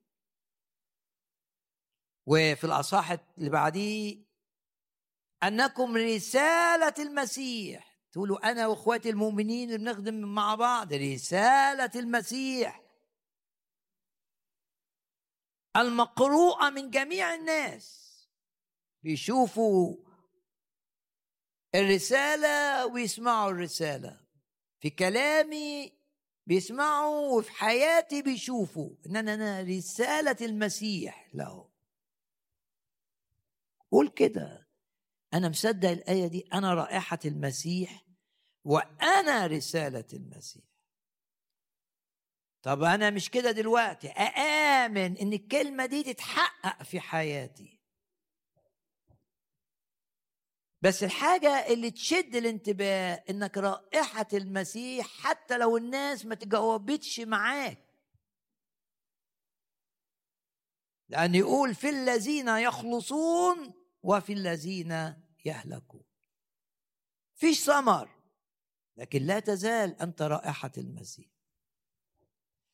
[2.25, 4.23] وفي الأصحاح اللي بعديه
[5.43, 7.97] أنكم رسالة المسيح.
[8.11, 12.83] تقولوا أنا وإخواتي المؤمنين اللي بنخدم مع بعض رسالة المسيح.
[15.77, 18.07] المقروءة من جميع الناس.
[19.03, 19.97] بيشوفوا
[21.75, 24.27] الرسالة ويسمعوا الرسالة.
[24.79, 25.96] في كلامي
[26.47, 31.69] بيسمعوا وفي حياتي بيشوفوا إن أنا رسالة المسيح له
[33.91, 34.67] قول كده.
[35.33, 36.47] أنا مصدق الآية دي.
[36.53, 38.05] أنا رائحة المسيح
[38.63, 40.63] وأنا رسالة المسيح.
[42.61, 44.07] طب أنا مش كده دلوقتي.
[44.09, 47.76] أآمن إن الكلمة دي تتحقق في حياتي.
[50.81, 57.87] بس الحاجة اللي تشد الانتباه إنك رائحة المسيح حتى لو الناس ما تجاوبتش معاك.
[61.09, 63.73] لأن يقول في الذين يخلصون
[64.03, 65.15] وفي الذين
[65.45, 66.03] يهلكون.
[67.35, 68.09] فيش ثمر
[68.97, 71.27] لكن لا تزال أنت رائحة المسيح.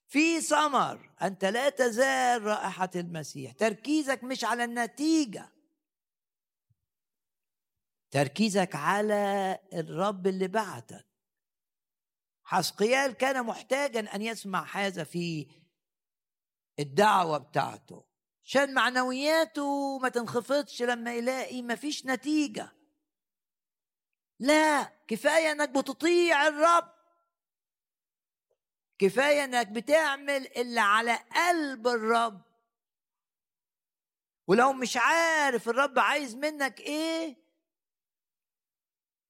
[0.07, 3.51] في ثمر أنت لا تزال رائحة المسيح.
[3.51, 5.51] تركيزك مش على النتيجة.
[8.13, 11.07] تركيزك على الرب اللي بعتك
[12.43, 15.47] حسقيال كان محتاجا أن يسمع هذا في
[16.79, 18.05] الدعوة بتاعته.
[18.45, 22.71] عشان معنوياته ما تنخفضش لما يلاقي مفيش نتيجة.
[24.39, 26.93] لا كفاية إنك بتطيع الرب.
[28.99, 32.41] كفاية إنك بتعمل اللي على قلب الرب.
[34.47, 37.42] ولو مش عارف الرب عايز منك إيه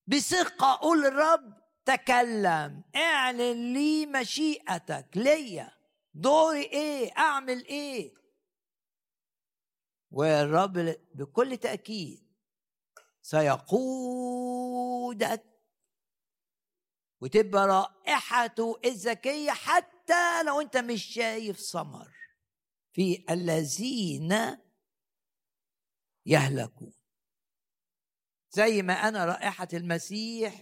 [0.08, 1.54] بثقة قول للرب
[1.86, 5.08] تكلم اعلن لي مشيئتك.
[5.16, 5.72] ليا.
[6.14, 8.14] دوري إيه؟ أعمل إيه؟
[10.12, 10.74] والرب
[11.16, 12.34] بكل تأكيد
[13.22, 14.64] سيقودك
[17.22, 22.14] وتبقى رائحته الذكية حتى لو أنت مش شايف ثمر.
[22.94, 24.58] في الذين
[26.26, 26.94] يهلكون.
[28.54, 30.62] زي ما أنا رائحة المسيح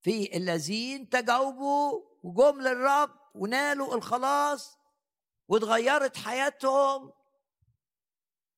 [0.00, 4.78] في الذين تجاوبوا وجم للرب ونالوا الخلاص
[5.48, 7.12] واتغيرت حياتهم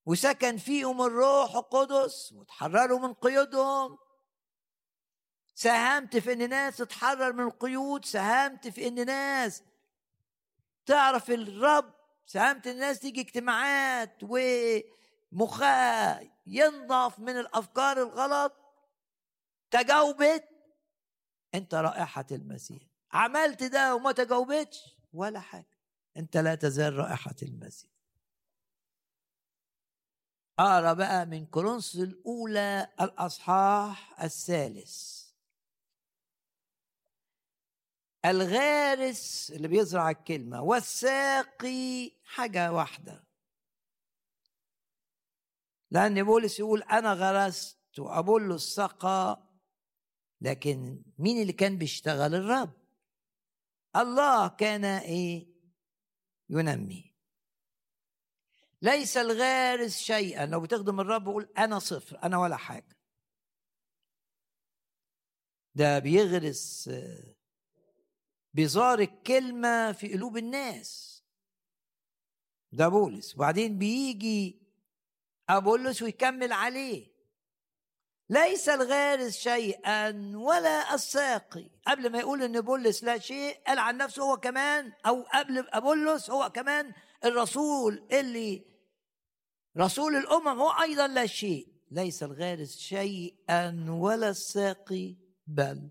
[0.07, 3.99] وسكن فيهم الروح القدس وتحرروا من قيودهم.
[5.55, 9.63] ساهمت في إن ناس تتحرر من القيود ساهمت في إن ناس
[10.87, 11.95] تعرف الرب
[12.27, 14.25] ساهمت الناس تيجي اجتماعات
[15.33, 18.53] ومخها ينضف من الأفكار الغلط
[19.71, 20.49] تجاوبت.
[21.55, 22.83] أنت رائحة المسيح.
[23.13, 25.79] عملت ده وما تجاوبتش ولا حاجة.
[26.17, 27.91] أنت لا تزال رائحة المسيح.
[30.59, 35.29] أقرأ بقى من كورنثوس الأولى الأصحاح الثالث.
[38.25, 43.28] الغارس اللي بيزرع الكلمة والساقي حاجة واحدة.
[45.91, 49.49] لأن بولس يقول أنا غرست وأبولو السقى
[50.41, 52.73] لكن مين اللي كان بيشتغل؟ الرب.
[53.97, 55.49] الله كان إيه؟
[56.51, 57.15] ينمي.
[58.83, 60.47] ليس الغارس شيئا.
[60.47, 62.99] لو بتخدم الرب يقول أنا صفر أنا ولا حاجة.
[65.75, 66.91] ده بيغرس
[68.55, 71.23] بيزار الكلمة في قلوب الناس.
[72.73, 73.35] ده بولس.
[73.35, 74.68] وبعدين بيجي
[75.51, 77.19] أبولس ويكمل عليه.
[78.31, 81.71] ليس الغارس شيئا ولا الساقي.
[81.87, 86.31] قبل ما يقول إن بولس لا شيء قال عن نفسه هو كمان أو قبل ابولس
[86.31, 86.93] هو كمان
[87.25, 88.65] الرسول اللي
[89.79, 91.69] رسول الأمم هو أيضا لا شيء.
[91.91, 95.91] ليس الغارس شيئا ولا الساقي بل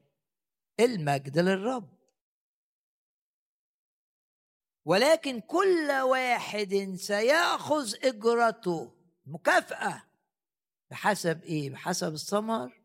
[0.80, 1.97] المجد للرب.
[4.86, 8.97] ولكن كل واحد سيأخذ إجرته.
[9.28, 10.03] مكافأة.
[10.89, 12.82] بحسب إيه؟ بحسب الثمر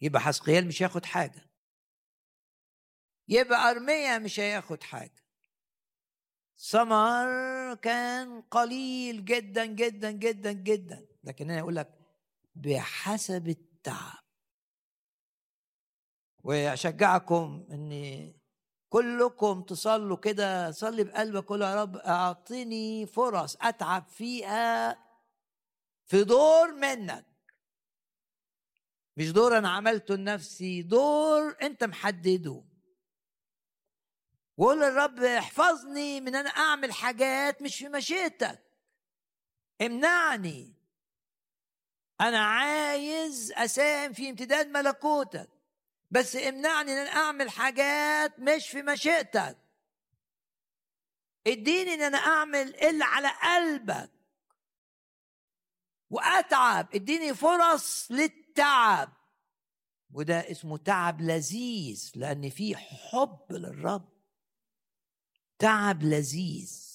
[0.00, 1.48] يبقى حسقيال مش هياخد حاجة.
[3.28, 5.24] يبقى أرميا مش هياخد حاجة.
[6.56, 11.06] ثمر كان قليل جدا جدا جدا جدا.
[11.24, 11.98] لكن أنا أقول لك
[12.54, 14.24] بحسب التعب.
[16.44, 17.92] وأشجعكم أن
[18.88, 24.98] كلكم تصلوا كده صلي بقلبك قول يا رب اعطني فرص أتعب فيها
[26.06, 27.26] في دور منك.
[29.16, 32.64] مش دور أنا عملته لنفسي دور أنت محدده.
[34.56, 38.62] وقول للرب احفظني من أنا أعمل حاجات مش في مشيئتك.
[39.80, 40.74] امنعني.
[42.20, 45.57] أنا عايز أساهم في امتداد ملكوتك.
[46.10, 49.58] بس امنعني إن أنا أعمل حاجات مش في مشيئتك.
[51.46, 54.10] اديني إن أنا أعمل اللي على قلبك.
[56.10, 56.94] وأتعب.
[56.94, 59.12] اديني فرص للتعب.
[60.10, 64.08] وده اسمه تعب لذيذ لأن في حب للرب.
[65.58, 66.88] تعب لذيذ.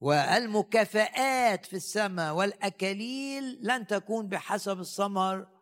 [0.00, 5.53] والمكافآت في السماء والأكاليل لن تكون بحسب الثمر.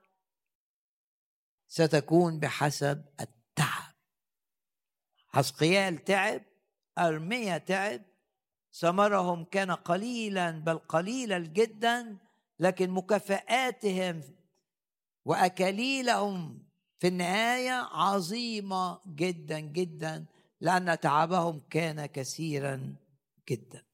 [1.73, 3.95] ستكون بحسب التعب.
[5.29, 6.43] حسقيال تعب
[6.99, 8.03] أرميا تعب
[8.73, 12.19] ثمرهم كان قليلا بل قليلا جدا
[12.59, 14.23] لكن مكافآتهم
[15.25, 16.69] وأكاليلهم
[16.99, 20.27] في النهاية عظيمة جدا جدا
[20.61, 22.97] لأن تعبهم كان كثيرا
[23.49, 23.85] جدا.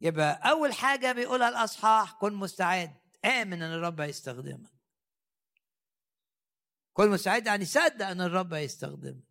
[0.00, 2.94] يبقى أول حاجة بيقولها الأصحاح كن مستعد
[3.24, 4.79] آمن أن الرب هيستخدمك.
[6.92, 9.30] كن مستعد يعني صدق أن الرب هيستخدمك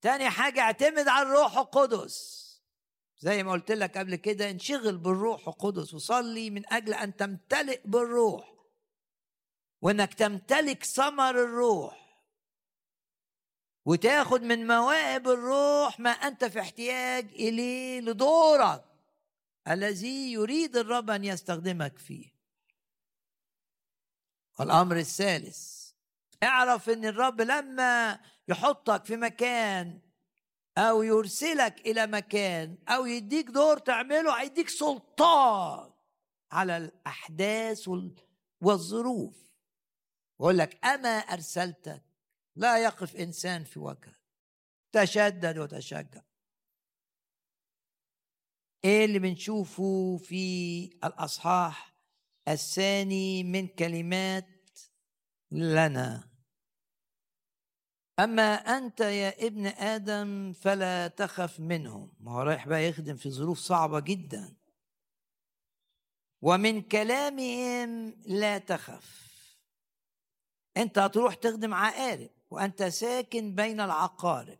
[0.00, 2.38] تاني حاجة اعتمد على الروح القدس.
[3.18, 8.54] زي ما قلت لك قبل كده انشغل بالروح القدس وصلي من أجل أن تمتلئ بالروح.
[9.80, 12.22] وإنك تمتلك ثمر الروح.
[13.84, 18.84] وتاخد من مواهب الروح ما أنت في احتياج إليه لدورك.
[19.68, 22.38] الذي يريد الرب أن يستخدمك فيه.
[24.60, 25.77] الامر الثالث
[26.42, 30.00] اعرف إن الرب لما يحطك في مكان
[30.78, 35.92] أو يرسلك إلى مكان أو يديك دور تعمله هيديك سلطان
[36.52, 37.88] على الأحداث
[38.60, 39.48] والظروف.
[40.40, 42.04] يقول لك أنا أرسلتك
[42.56, 44.18] لا يقف إنسان في وجهك.
[44.92, 46.22] تشدد وتشجع.
[48.84, 51.94] إيه اللي بنشوفه في الأصحاح
[52.48, 54.78] الثاني من كلمات
[55.50, 56.27] لنا؟
[58.18, 62.12] أما أنت يا ابن آدم فلا تخف منهم.
[62.20, 64.56] ما هو رايح بقى يخدم في ظروف صعبة جدا.
[66.42, 69.28] ومن كلامهم لا تخف.
[70.76, 74.58] أنت هتروح تخدم عقارب وأنت ساكن بين العقارب.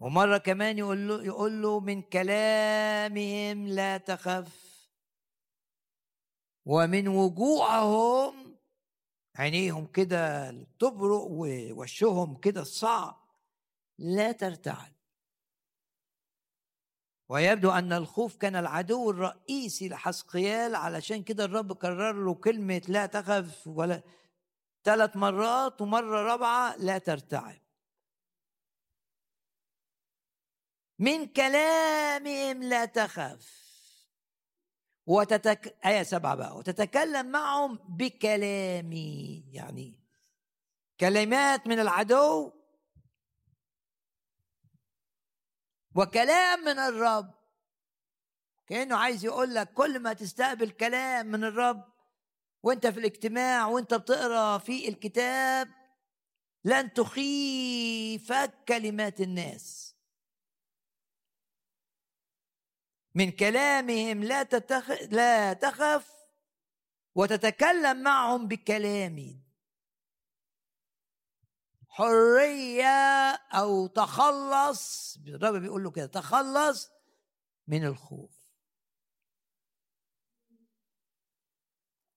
[0.00, 4.66] ومرة كمان يقول له يقول له من كلامهم لا تخف.
[6.64, 8.45] ومن وجوعهم
[9.38, 13.26] عينيهم كده تبرق ووشهم كده الصعب
[13.98, 14.92] لا ترتعد.
[17.28, 23.66] ويبدو أن الخوف كان العدو الرئيسي لحسقيال علشان كده الرب كرر له كلمة لا تخف
[23.66, 24.02] ولا
[24.84, 27.58] ثلاث مرات ومرة رابعة لا ترتعب
[30.98, 33.65] من كلامهم لا تخف.
[35.06, 35.76] وتتك...
[35.86, 40.00] آية سبعة بقى وتتكلم معهم بكلامي يعني
[41.00, 42.52] كلمات من العدو
[45.94, 47.34] وكلام من الرب.
[48.66, 51.84] كأنه عايز يقول لك كل ما تستقبل كلام من الرب
[52.62, 55.68] وانت في الاجتماع وانت بتقرأ في الكتاب
[56.64, 59.85] لن تخيفك كلمات الناس.
[63.16, 64.90] من كلامهم لا تتخ...
[64.90, 66.12] لا تخف
[67.14, 69.42] وتتكلم معهم بكلامي
[71.88, 76.90] حرية أو تخلص الرب بيقول له كده تخلص
[77.66, 78.36] من الخوف.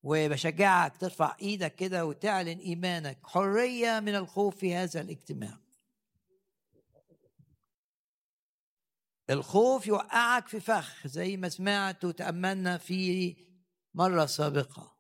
[0.03, 3.19] وبشجعك ترفع إيدك كده وتعلن إيمانك.
[3.23, 5.68] حرية من الخوف في هذا الاجتماع.
[9.29, 13.35] الخوف يوقعك في فخ زي ما سمعت وتأملنا في
[13.93, 14.95] مرة سابقة.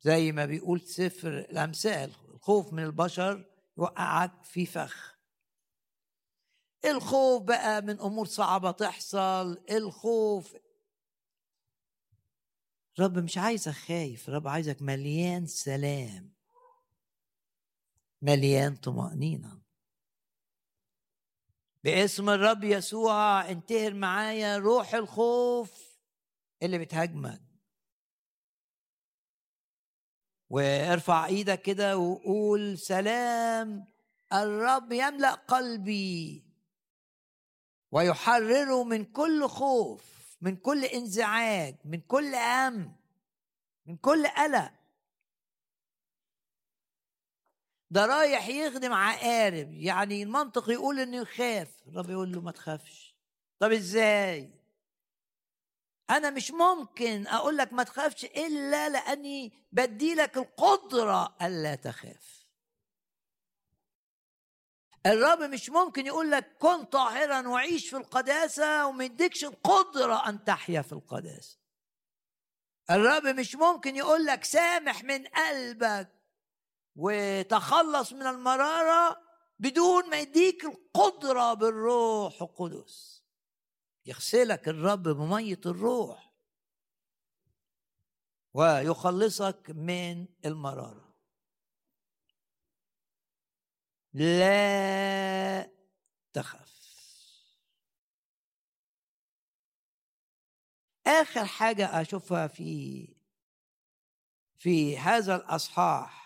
[0.00, 3.44] زي ما بيقول سفر الأمثال الخوف من البشر
[3.78, 5.12] يوقعك في فخ.
[6.84, 10.56] الخوف بقى من أمور صعبة تحصل الخوف
[13.00, 16.32] رب مش عايزك خايف رب عايزك مليان سلام
[18.22, 19.61] مليان طمأنينة.
[21.84, 25.98] باسم الرب يسوع انتهر معايا روح الخوف
[26.62, 27.42] اللي بتهاجمك.
[30.50, 33.86] وارفع إيدك كده وقول سلام
[34.32, 36.44] الرب يملأ قلبي
[37.92, 42.96] ويحرره من كل خوف من كل انزعاج من كل هم
[43.86, 44.81] من كل قلق.
[47.92, 49.72] ده رايح يخدم عقارب.
[49.72, 51.68] يعني المنطق يقول إنه يخاف.
[51.88, 53.16] الرب يقول له ما تخافش.
[53.58, 54.50] طب إزاي؟
[56.10, 62.46] أنا مش ممكن أقول لك ما تخافش إلا لأني بدي لك القدرة ألا تخاف.
[65.06, 70.82] الرب مش ممكن يقول لك كن طاهرا وعيش في القداسة وما يديكش القدرة أن تحيا
[70.82, 71.58] في القداسة.
[72.90, 76.21] الرب مش ممكن يقول لك سامح من قلبك.
[76.96, 79.22] وتخلص من المرارة
[79.58, 83.22] بدون ما يديك القدرة بالروح القدس.
[84.06, 86.32] يغسلك الرب بمية الروح
[88.54, 91.14] ويخلصك من المرارة.
[94.12, 95.70] لا
[96.32, 96.82] تخف.
[101.06, 103.08] آخر حاجة أشوفها في
[104.58, 106.21] في هذا الأصحاح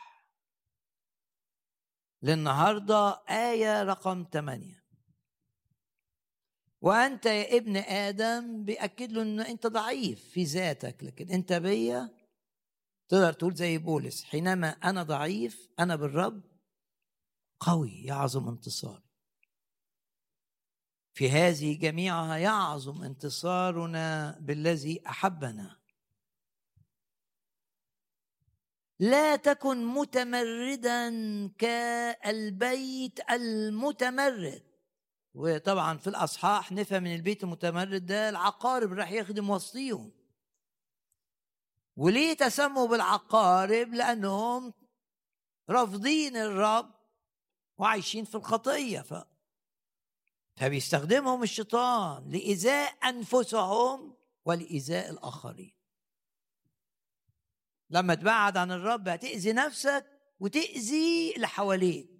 [2.22, 4.82] للنهاردة آية رقم 8
[6.80, 12.10] وأنت يا ابن آدم بيأكد له ان أنت ضعيف في ذاتك لكن أنت بيا
[13.08, 16.42] تقدر تقول زي بولس حينما أنا ضعيف أنا بالرب
[17.60, 19.06] قوي يعظم انتصار
[21.16, 25.76] في هذه جميعها يعظم انتصارنا بالذي أحبنا.
[28.98, 31.08] لا تكن متمردا
[31.58, 34.62] كالبيت المتمرد.
[35.34, 40.12] وطبعا في الأصحاح نفهم من البيت المتمرد ده العقارب راح يخدم وسطيهم.
[41.96, 44.74] وليه تسموا بالعقارب؟ لأنهم
[45.70, 46.94] رافضين الرب
[47.78, 49.00] وعايشين في الخطية.
[49.00, 49.14] ف
[50.56, 55.75] فبيستخدمهم الشيطان لإيذاء أنفسهم ولإيذاء الآخرين.
[57.90, 60.06] لما تبعد عن الرب هتأذي نفسك
[60.40, 62.10] وتأذي اللي حواليك.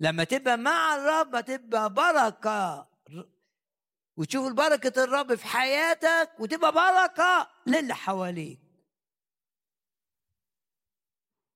[0.00, 2.88] لما تبقى مع الرب هتبقى بركة.
[4.16, 8.60] وتشوف بركة الرب في حياتك وتبقى بركة للي حواليك.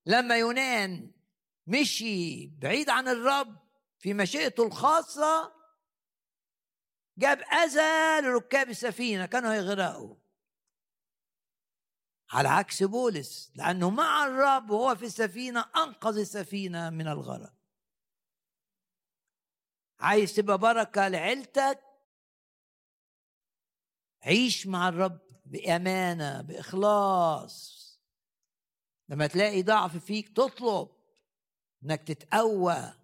[0.06, 1.10] لما يونان
[1.66, 3.56] مشي بعيد عن الرب
[3.98, 5.52] في مشيئته الخاصة
[7.18, 10.21] جاب أذى لركاب السفينة كانوا هيغرقوا.
[12.32, 17.52] على عكس بولس لأنه مع الرب وهو في السفينة أنقذ السفينة من الغرق.
[20.00, 21.80] عايز تبقى بركة لعيلتك؟
[24.22, 27.82] عيش مع الرب بأمانة بإخلاص.
[29.08, 30.88] لما تلاقي ضعف فيك تطلب
[31.84, 32.94] إنك تتقوى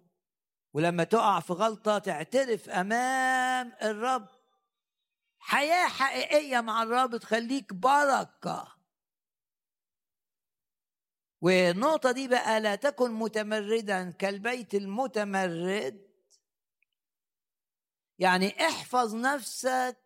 [0.73, 4.27] ولما تقع في غلطة تعترف أمام الرب.
[5.39, 8.78] حياة حقيقية مع الرب تخليك بركة.
[11.41, 16.09] والنقطة دي بقى لا تكن متمردا كالبيت المتمرد.
[18.19, 19.97] يعني احفظ نفسك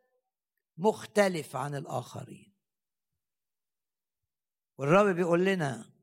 [0.77, 2.53] مختلف عن الآخرين.
[4.77, 5.93] والرب بيقول لنا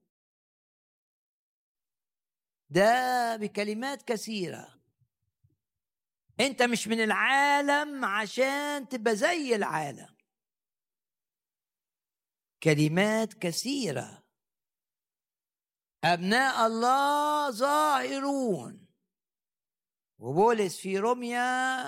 [2.71, 4.81] ده بكلمات كثيرة.
[6.41, 10.17] انت مش من العالم عشان تبقى زي العالم.
[12.63, 14.20] كلمات كثيرة.
[16.05, 18.87] أبناء الله ظاهرون
[20.19, 21.87] وبولس في روميا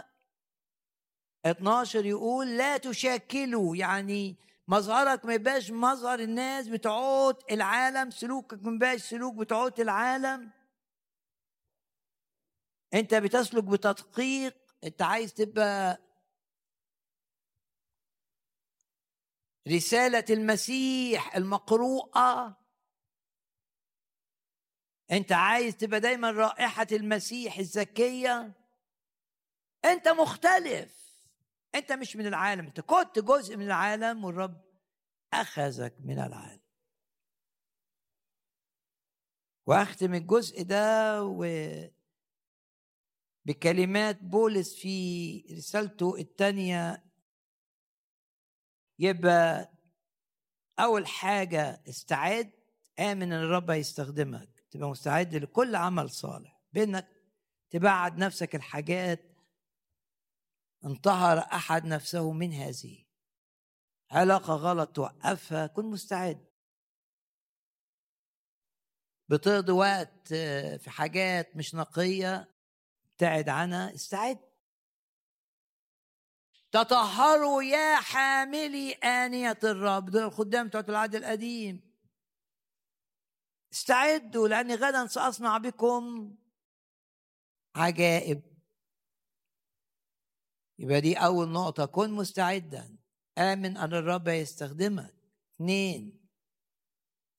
[1.47, 4.36] 12 يقول لا تشاكلوا يعني
[4.68, 10.51] مظهرك ما يبقاش مظهر الناس بتعود العالم سلوكك ما يبقاش سلوك بتعود العالم.
[12.94, 15.98] أنت بتسلك بتدقيق أنت عايز تبقى
[19.68, 22.61] رسالة المسيح المقروءة.
[25.12, 28.52] انت عايز تبقى دايما رائحة المسيح الزكية؟
[29.84, 31.02] انت مختلف.
[31.74, 32.66] انت مش من العالم.
[32.66, 34.64] انت كنت جزء من العالم والرب
[35.32, 36.62] أخذك من العالم.
[39.66, 41.47] واختم الجزء ده و
[43.44, 47.05] بكلمات بولس في رسالته الثانية
[48.98, 49.72] يبقى
[50.78, 52.52] أول حاجة استعد.
[52.98, 54.51] آمن إن الرب هيستخدمك.
[54.73, 56.61] تبقى مستعد لكل عمل صالح.
[56.73, 57.09] بإنك
[57.70, 59.20] تبعد نفسك الحاجات
[60.85, 63.05] انتهر أحد نفسه من هذه.
[64.11, 66.47] علاقة غلط توقفها كن مستعد.
[69.28, 70.28] بتقضي وقت
[70.78, 72.55] في حاجات مش نقية
[73.05, 74.39] ابتعد عنها استعد.
[76.73, 81.91] تطهروا يا حاملي آنية الرب دول الخدام بتوع العهد القديم.
[83.73, 86.35] استعدوا لأني غدا سأصنع بكم
[87.77, 88.43] عجائب.
[90.78, 92.99] يبقى دي أول نقطة كن مستعدا.
[93.39, 95.15] آمن أن الرب يستخدمك.
[95.55, 96.28] اثنين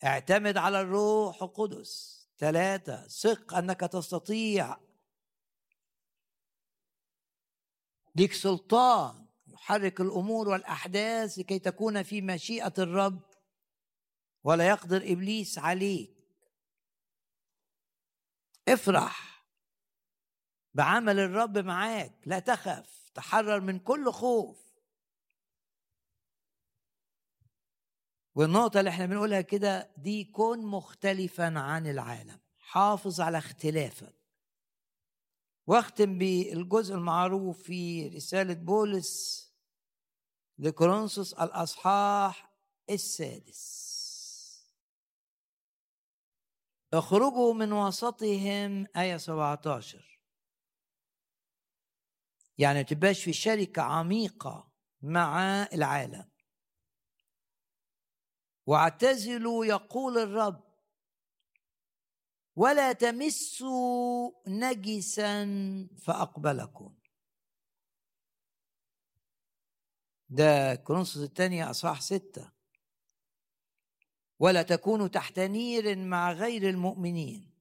[0.03, 2.23] اعتمد على الروح القدس.
[2.37, 4.77] ثلاثة ثق أنك تستطيع.
[8.15, 13.21] ليك سلطان يحرك الأمور والأحداث لكي تكون في مشيئة الرب.
[14.43, 16.12] ولا يقدر إبليس عليك.
[18.67, 19.45] افرح
[20.73, 24.63] بعمل الرب معاك لا تخف تحرر من كل خوف.
[28.35, 34.15] والنقطة اللي إحنا بنقولها كده دي كن مختلفا عن العالم حافظ على اختلافك
[35.67, 39.43] واختم بالجزء المعروف في رسالة بولس
[40.59, 42.53] لكورنثوس الأصحاح
[42.89, 43.92] السادس.
[46.93, 50.19] اخرجوا من وسطهم آية 17
[52.57, 54.71] يعني ما تبقاش في شركة عميقة
[55.01, 56.29] مع العالم.
[58.65, 60.63] واعتزلوا يقول الرب.
[62.55, 65.45] ولا تمسوا نجسا
[66.05, 66.95] فأقبلكم.
[70.29, 72.52] ده كورنثوس الثانية أصحاح ستة.
[74.43, 77.51] ولا تكونوا تحت نير مع غير المؤمنين.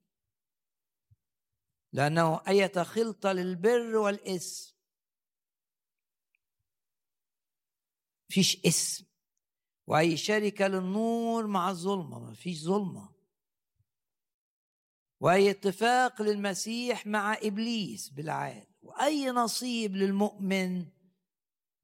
[1.93, 4.75] لأنه أية خلطة للبر والإثم.
[8.29, 9.07] فيش اسم
[9.87, 13.15] وأي شركة للنور مع الظلمة ما فيش ظلمة.
[15.21, 20.87] وأي اتفاق للمسيح مع إبليس بالعال وأي نصيب للمؤمن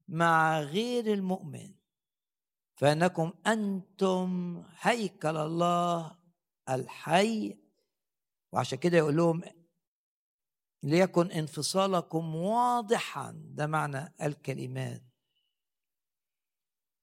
[0.07, 1.78] مع غير المؤمن.
[2.79, 6.17] فإنكم أنتم هيكل الله
[6.69, 7.59] الحي.
[8.51, 9.41] وعشان كده يقول لهم
[10.83, 15.03] ليكن انفصالكم واضحا ده معنى الكلمات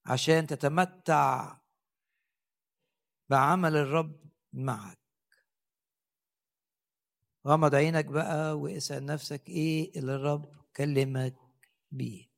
[0.06, 1.58] عشان تتمتع
[3.30, 4.20] بعمل الرب
[4.52, 4.98] معك.
[7.46, 11.36] غمض عينك بقى واسأل نفسك إيه اللي الرب كلمك
[11.90, 12.35] بيه.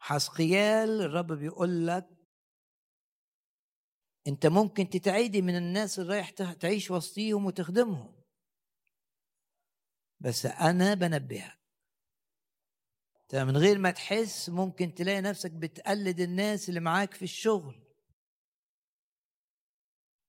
[0.00, 2.08] حسقيال الرب بيقول لك
[4.26, 8.22] أنت ممكن تتعيدي من الناس اللي رايح تعيش وسطيهم وتخدمهم.
[10.20, 11.60] بس أنا بنبهك.
[13.32, 17.80] من غير ما تحس ممكن تلاقي نفسك بتقلد الناس اللي معاك في الشغل.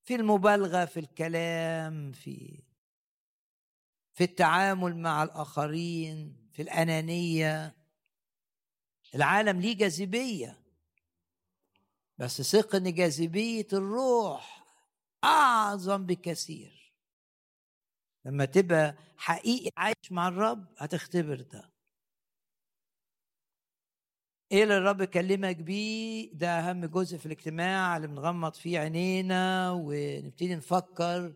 [0.04, 2.64] في المبالغة في الكلام في
[4.14, 7.81] في التعامل مع الآخرين في الأنانية.
[9.16, 10.62] العالم ليه جاذبية
[12.18, 14.66] بس ثق إن جاذبية الروح
[15.24, 16.94] أعظم بكثير.
[18.26, 21.72] لما تبقى حقيقي عايش مع الرب هتختبر ده.
[24.52, 30.56] إيه اللي الرب كلمك بيه؟ ده أهم جزء في الاجتماع اللي بنغمض فيه عينينا ونبتدي
[30.56, 31.34] نفكر.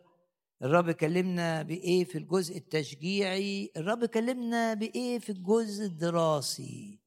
[0.61, 7.04] الرب كلمنا بإيه في الجزء التشجيعي؟ الرب كلمنا بإيه في الجزء الدراسي؟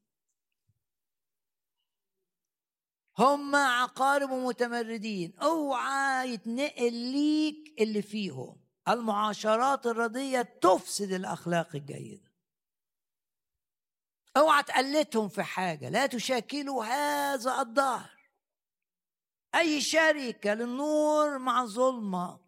[3.18, 8.56] هم عقارب ومتمردين اوعى يتنقل ليك اللي فيهم.
[8.88, 12.32] المعاشرات الردية تفسد الأخلاق الجيدة.
[14.36, 15.88] اوعى تقلدهم في حاجة.
[15.88, 18.10] لا تشاكلوا هذا الظهر
[19.54, 22.40] أي شركة للنور مع ظلمة.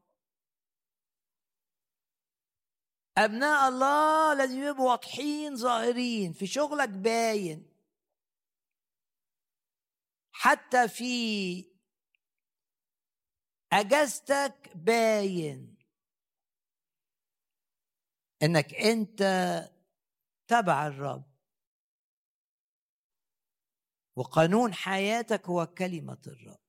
[3.18, 6.32] أبناء الله لازم يبقوا واضحين ظاهرين.
[6.32, 7.69] في شغلك باين.
[10.42, 11.64] حتى في
[13.72, 15.76] أجازتك باين
[18.42, 19.22] إنك أنت
[20.48, 21.24] تبع الرب.
[24.16, 26.60] وقانون حياتك هو كلمة الرب.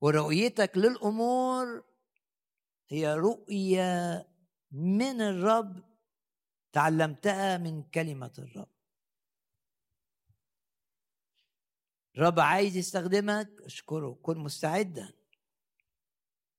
[0.00, 1.84] ورؤيتك للأمور
[2.88, 4.28] هي رؤية
[4.70, 5.84] من الرب
[6.72, 8.79] تعلمتها من كلمة الرب.
[12.16, 15.12] الرب عايز يستخدمك اشكره كن مستعدا.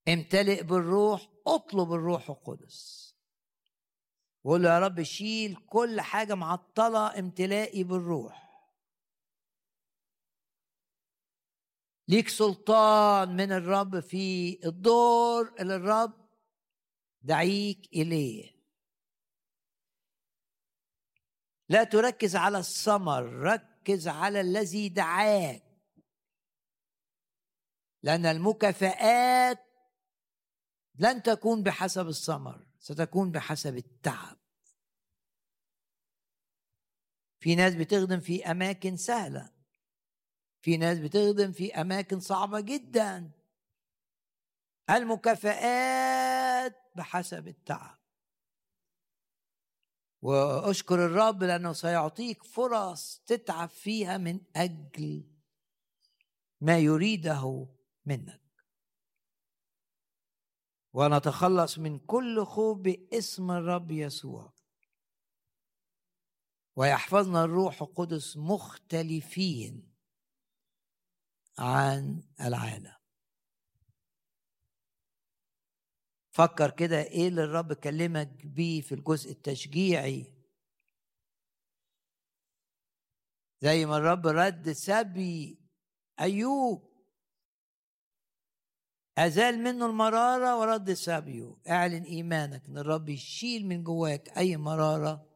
[0.07, 3.11] امتلئ بالروح اطلب الروح القدس.
[4.43, 8.41] وقول يا رب شيل كل حاجة معطلة امتلائي بالروح.
[12.07, 16.29] ليك سلطان من الرب في الدور اللي الرب
[17.21, 18.61] دعيك إليه.
[21.69, 25.63] لا تركز على الثمر ركز ركز على الذي دعاك.
[28.03, 29.59] لأن المكافآت
[30.95, 34.37] لن تكون بحسب الثمر ستكون بحسب التعب.
[37.39, 39.51] في ناس بتخدم في أماكن سهلة.
[40.61, 43.31] في ناس بتخدم في أماكن صعبة جدا.
[44.89, 48.00] المكافآت بحسب التعب.
[50.21, 55.31] وأشكر الرب لأنه سيعطيك فرص تتعب فيها من أجل
[56.61, 57.67] ما يريده
[58.05, 58.41] منك.
[60.93, 64.53] ونتخلص من كل خوف باسم الرب يسوع.
[66.75, 69.93] ويحفظنا الروح القدس مختلفين
[71.59, 73.00] عن العالم.
[76.31, 80.33] فكر كده إيه اللي الرب كلمك بيه في الجزء التشجيعي؟
[83.61, 85.59] زي ما الرب رد سبي
[86.19, 86.91] أيوب
[89.17, 95.27] أزال منه المرارة ورد سبيه اعلن إيمانك إن الرب يشيل من جواك أي مرارة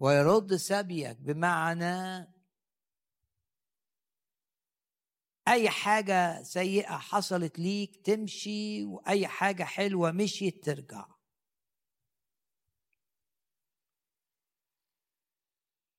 [0.00, 2.28] ويرد سبيك بمعنى
[5.48, 11.06] أي حاجة سيئة حصلت ليك تمشي وأي حاجة حلوة مشيت ترجع.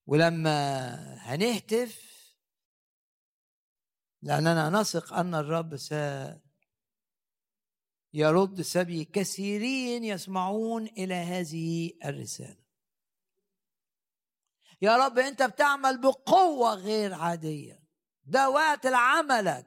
[0.05, 2.17] ولما هنهتف
[4.21, 5.77] لأننا نثق أن الرب
[8.13, 12.67] سيرد سبي كثيرين يسمعون إلى هذه الرسالة.
[14.81, 17.76] يا رب أنت بتعمل بقوة غير عادية.
[18.27, 19.65] ده وقت لعملك.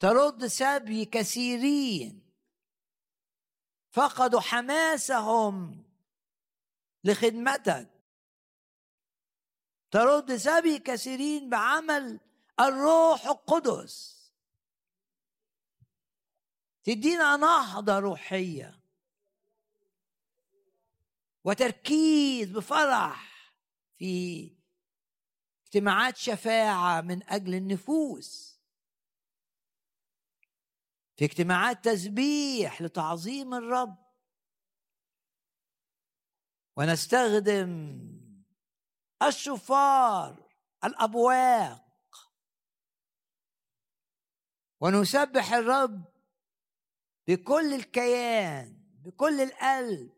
[0.00, 2.32] ترد سبي كثيرين.
[3.90, 5.84] فقدوا حماسهم
[7.04, 7.90] لخدمتك.
[9.90, 12.20] ترد سبي كثيرين بعمل
[12.60, 14.16] الروح القدس.
[16.84, 18.80] تدينا نهضة روحية.
[21.44, 23.52] وتركيز بفرح
[23.98, 24.55] في
[25.66, 28.60] اجتماعات شفاعة من أجل النفوس.
[31.16, 34.06] في اجتماعات تسبيح لتعظيم الرب.
[36.76, 38.00] ونستخدم
[39.22, 40.50] الشفار
[40.84, 41.86] الأبواق.
[44.80, 46.04] ونسبح الرب
[47.28, 50.15] بكل الكيان بكل القلب.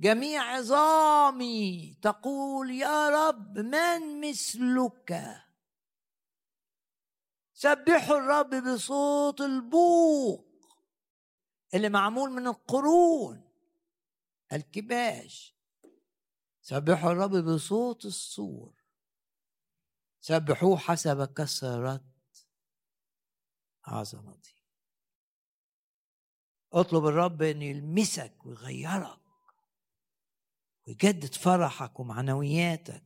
[0.00, 5.42] جميع عظامي تقول يا رب من مثلك؟
[7.52, 10.46] سبحوا الرب بصوت البوق
[11.74, 13.48] اللي معمول من القرون
[14.52, 15.56] الكباش.
[16.60, 18.76] سبحوا الرب بصوت الصور
[20.20, 22.04] سبحوه حسب كثرة
[23.84, 24.62] عظمتي.
[26.72, 29.25] اطلب الرب إن يلمسك ويغيرك.
[30.86, 33.04] ويجدد فرحك ومعنوياتك.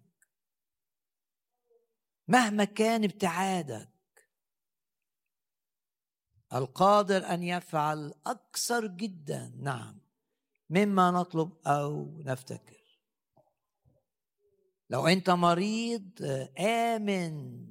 [2.29, 3.91] مهما كان ابتعادك
[6.53, 9.55] القادر أن يفعل أكثر جدا.
[9.57, 10.01] نعم
[10.71, 12.81] مما نطلب أو نفتكر.
[14.91, 16.23] لو أنت مريض
[16.59, 17.67] آمن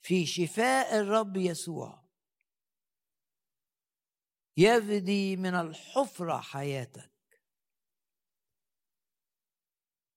[0.00, 2.08] في شفاء الرب يسوع.
[4.56, 7.17] يفدي من الحفرة حياتك.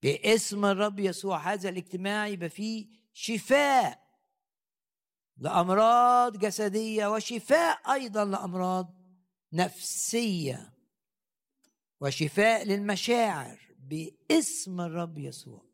[0.03, 4.01] باسم الرب يسوع هذا الاجتماع يبقى فيه شفاء
[5.37, 8.93] لأمراض جسدية وشفاء أيضا لأمراض
[9.53, 10.73] نفسية
[12.01, 15.65] وشفاء للمشاعر باسم الرب يسوع.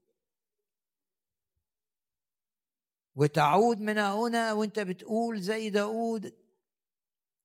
[3.16, 6.36] وتعود من هنا وانت بتقول زي داود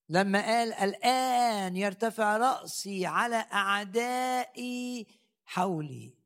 [0.09, 5.07] لما قال الآن يرتفع رأسي على أعدائي
[5.45, 6.22] حولي.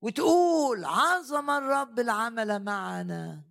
[0.00, 3.44] وتقول عظم الرب العمل معنا.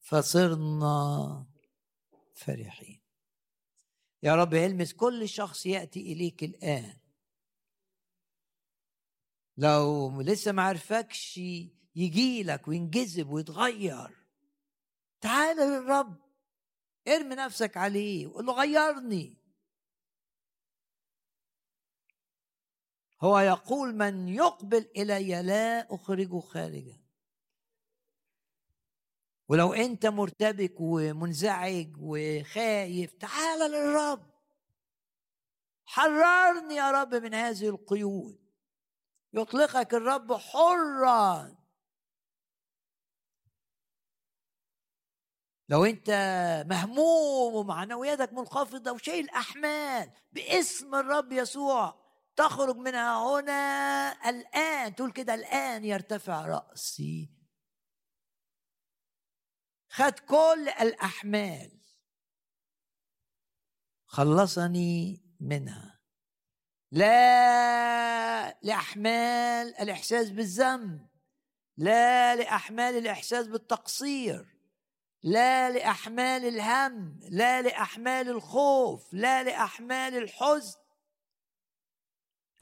[0.00, 1.46] فصرنا
[2.34, 3.00] فرحين.
[4.22, 6.96] يا رب المس كل شخص يأتي إليك الآن.
[9.56, 11.38] لو لسه ما عرفكش
[11.96, 14.26] يجي لك وينجذب ويتغير
[15.20, 16.16] تعال للرب
[17.08, 19.39] ارمي نفسك عليه وقول له غيرني.
[23.22, 27.00] هو يقول من يقبل إلي لا أخرجه خارجا.
[29.48, 34.30] ولو أنت مرتبك ومنزعج وخايف تعال للرب.
[35.84, 38.38] حررني يا رب من هذه القيود.
[39.32, 41.56] يطلقك الرب حرا.
[45.68, 46.10] لو أنت
[46.70, 51.99] مهموم ومعنوياتك منخفضة وشايل احمال باسم الرب يسوع.
[52.40, 57.30] تخرج منها هنا الآن تقول كده الآن يرتفع رأسي.
[59.88, 61.80] خد كل الأحمال.
[64.04, 66.00] خلصني منها.
[66.90, 71.08] لا لأحمال الإحساس بالذنب.
[71.76, 74.56] لا لأحمال الإحساس بالتقصير.
[75.22, 77.20] لا لأحمال الهم.
[77.30, 79.12] لا لأحمال الخوف.
[79.12, 80.79] لا لأحمال الحزن.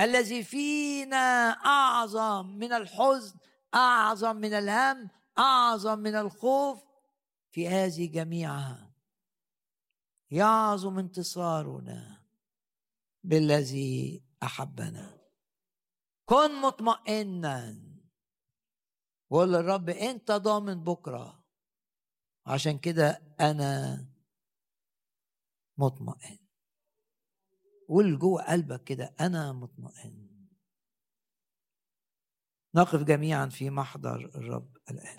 [0.00, 3.38] الذي فينا أعظم من الحزن
[3.74, 6.84] أعظم من الهم أعظم من الخوف
[7.50, 8.94] في هذه جميعها.
[10.30, 12.24] يعظم انتصارنا
[13.24, 15.18] بالذي أحبنا.
[16.24, 17.84] كن مطمئنا.
[19.30, 21.44] وقول للرب أنت ضامن بكرة.
[22.46, 24.06] عشان كده أنا
[25.78, 26.47] مطمئن.
[27.88, 30.28] قول جوه قلبك كده أنا مطمئن.
[32.74, 35.16] نقف جميعا في محضر الرب الآن.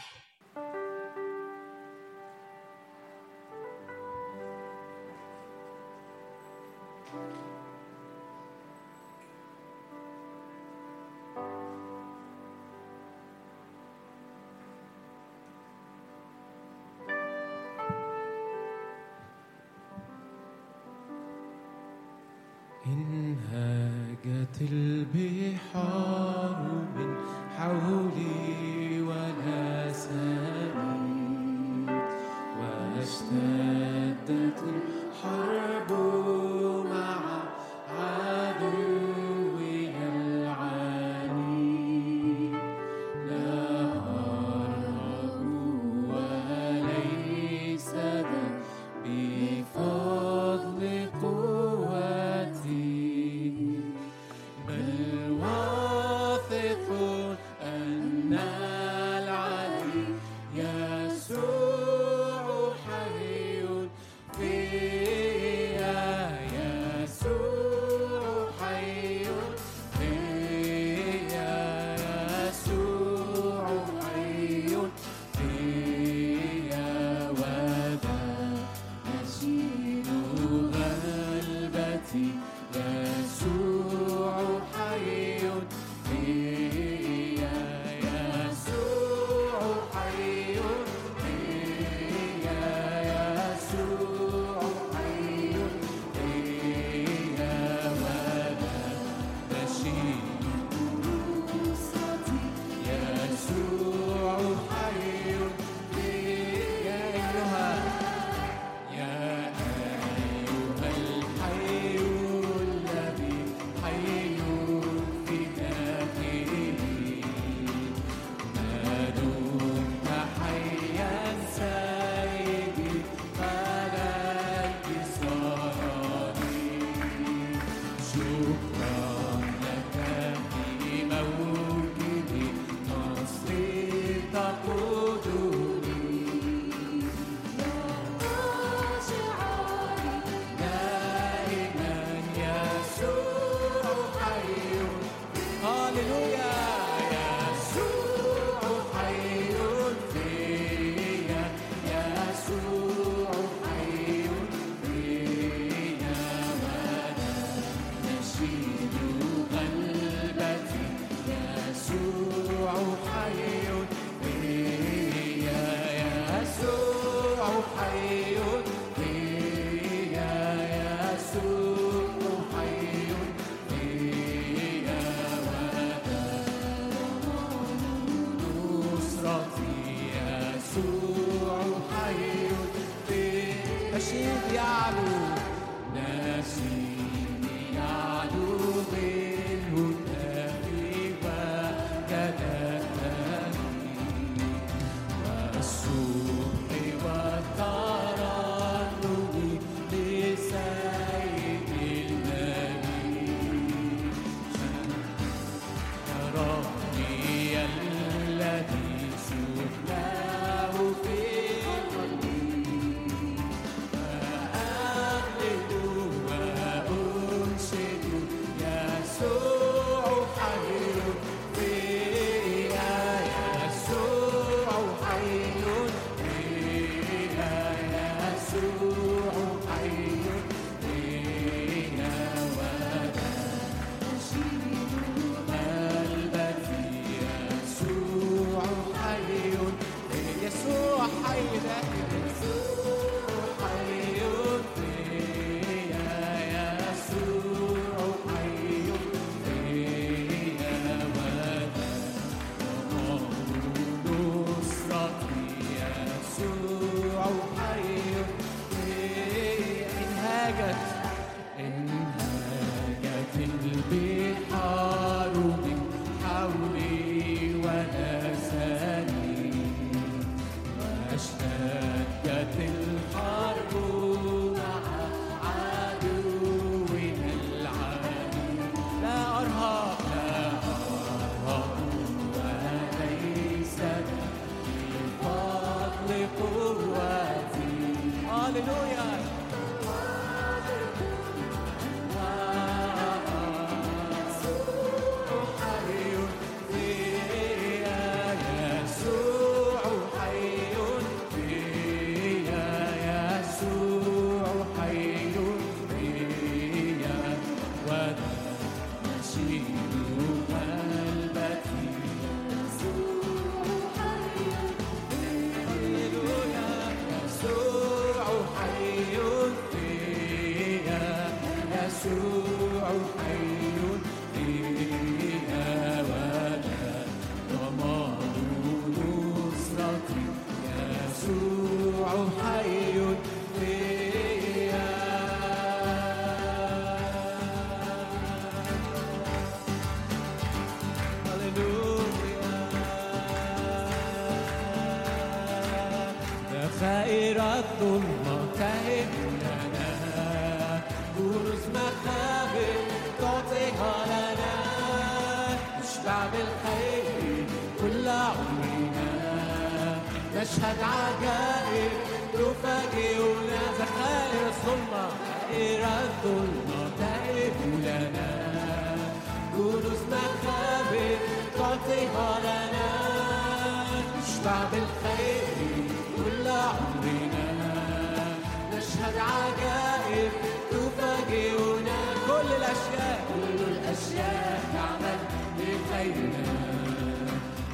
[386.00, 386.44] علينا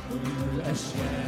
[0.10, 1.25] كل الأشياء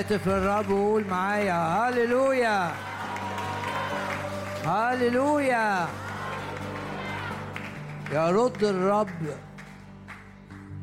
[0.00, 1.54] هاتف الرب وقول معايا.
[1.54, 2.72] هللويا.
[4.64, 5.88] هللويا.
[8.12, 9.26] يرد الرب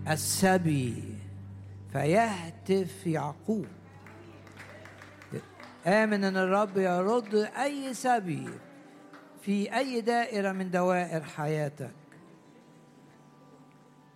[0.09, 1.17] السبي
[1.93, 3.65] فيهتف يعقوب.
[5.87, 8.49] آمن أن الرب يرد أي سبي
[9.41, 11.91] في أي دائرة من دوائر حياتك.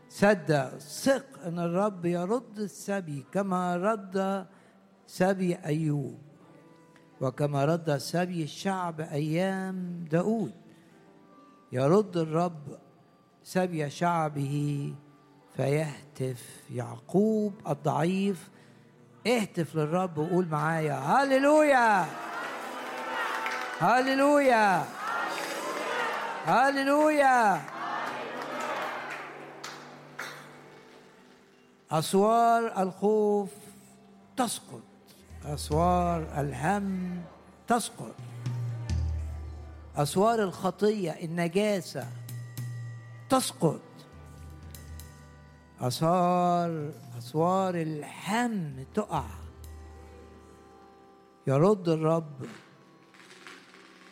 [0.10, 4.46] صدق ثق أن الرب يرد السبي كما رد
[5.12, 6.20] سبي أيوب
[7.22, 10.54] وكما رد سبي الشعب أيام داود.
[11.72, 12.80] يرد الرب
[13.44, 14.94] سبي شعبه
[15.58, 18.50] فيهتف يعقوب الضعيف.
[19.28, 22.06] اهتف للرب وقول معايا هللويا
[23.80, 24.86] هللويا
[26.46, 27.62] هللويا.
[31.92, 33.50] أسوار الخوف
[34.38, 34.91] تسقط.
[35.46, 37.22] أسوار الهم
[37.68, 38.16] تسقط.
[39.96, 42.08] أسوار الخطية النجاسة
[43.30, 43.82] تسقط.
[45.82, 49.26] أسوار أسوار الهم تقع.
[51.48, 52.46] يرد الرب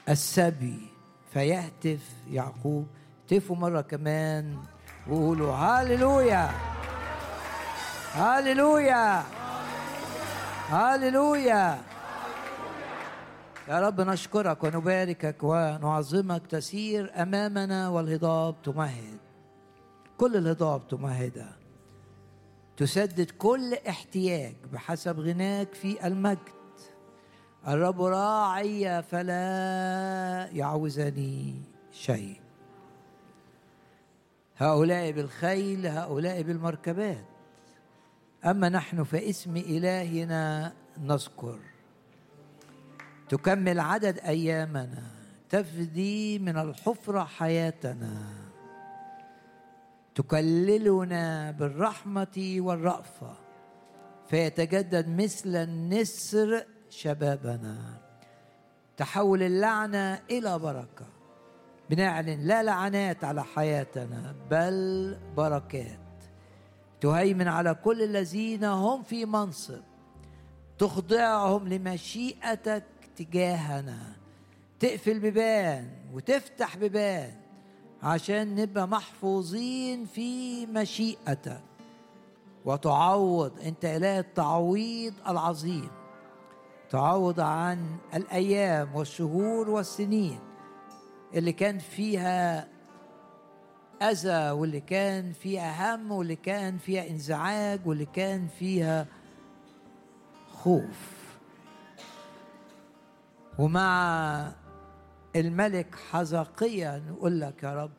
[0.10, 0.88] السبي
[1.34, 2.88] فيهتف يعقوب.
[3.23, 4.57] اهتفوا مرة كمان
[5.07, 6.49] وقولوا هاليلويا
[8.14, 9.39] هاليلويا
[10.70, 11.82] هاليلويا
[13.68, 19.18] يا رب نشكرك ونباركك ونعظمك تسير أمامنا والهضاب تمهد.
[20.18, 21.58] كل الهضاب تمهدها
[22.78, 26.38] تسدد كل احتياج بحسب غناك في المجد.
[27.68, 32.40] الرب راعي فلا يعوزني شيء.
[34.58, 37.39] هؤلاء بالخيل هؤلاء بالمركبات.
[38.45, 41.60] أما نحن فاسم إلهنا نذكر.
[43.30, 45.03] تكمل عدد أيامنا.
[45.49, 48.22] تفدي من الحفرة حياتنا.
[50.16, 53.36] تكللنا بالرحمة والرأفة.
[54.30, 57.78] فيتجدد مثل النسر شبابنا.
[58.98, 61.07] تحول اللعنه إلى بركة.
[61.90, 66.09] بنعلن لا لعنات على حياتنا بل بركات.
[67.02, 69.82] تهيمن على كل الذين هم في منصب.
[70.78, 72.84] تخضعهم لمشيئتك
[73.16, 74.00] تجاهنا.
[74.80, 77.32] تقفل بيبان وتفتح بيبان
[78.04, 81.62] عشان نبقى محفوظين في مشيئتك.
[82.66, 85.90] وتعوض انت إله التعويض العظيم.
[86.90, 90.40] تعوض عن الأيام والشهور والسنين
[91.34, 92.68] اللي كان فيها
[94.02, 99.08] اذى واللي كان فيها هم واللي كان فيها انزعاج واللي كان فيها
[100.48, 101.20] خوف.
[103.60, 104.52] ومع
[105.36, 107.92] الملك حزقيا نقول لك يا رب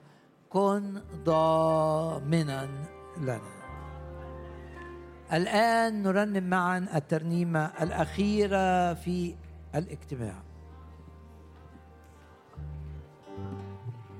[0.51, 2.69] كن ضامنا
[3.21, 3.61] لنا.
[5.33, 9.35] الآن نرنم معا الترنيمة الأخيرة في
[9.75, 10.50] الاجتماع.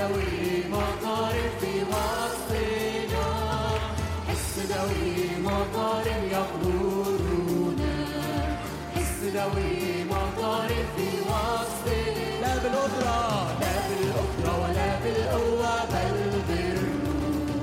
[0.00, 3.28] حس دوي مطارب في وسطنا.
[4.28, 5.10] حس دوي
[5.44, 7.76] مطارب يقولون.
[8.96, 12.40] حس دوي مطارب في وسطنا.
[12.42, 13.20] لا بالقدرة
[13.60, 16.18] لا بالقدرة ولا بالقوة بل
[16.48, 17.60] بالروح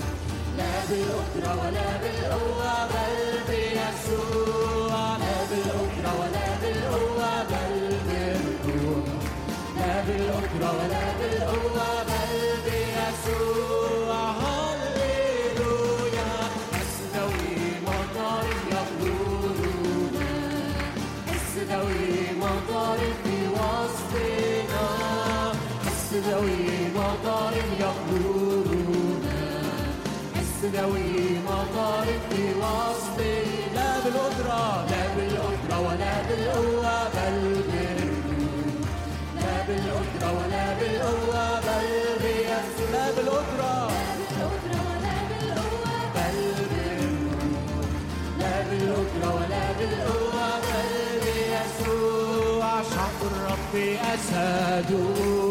[0.57, 3.15] لا بالقدرة ولا بالقوة بل
[3.49, 7.75] بيسوع لا بالقدرة ولا بالقوة بل
[8.07, 9.07] بالروح
[9.77, 11.06] لا بالقدرة ولا
[36.57, 37.61] بالقوة بل
[39.35, 41.87] لا بالقدرة ولا بالقوة بل
[42.21, 43.87] بيسوع لا بالقدرة
[48.69, 50.93] بالقدرة ولا بالقوة بل
[51.25, 55.46] بيسوع شعب الرب أسادون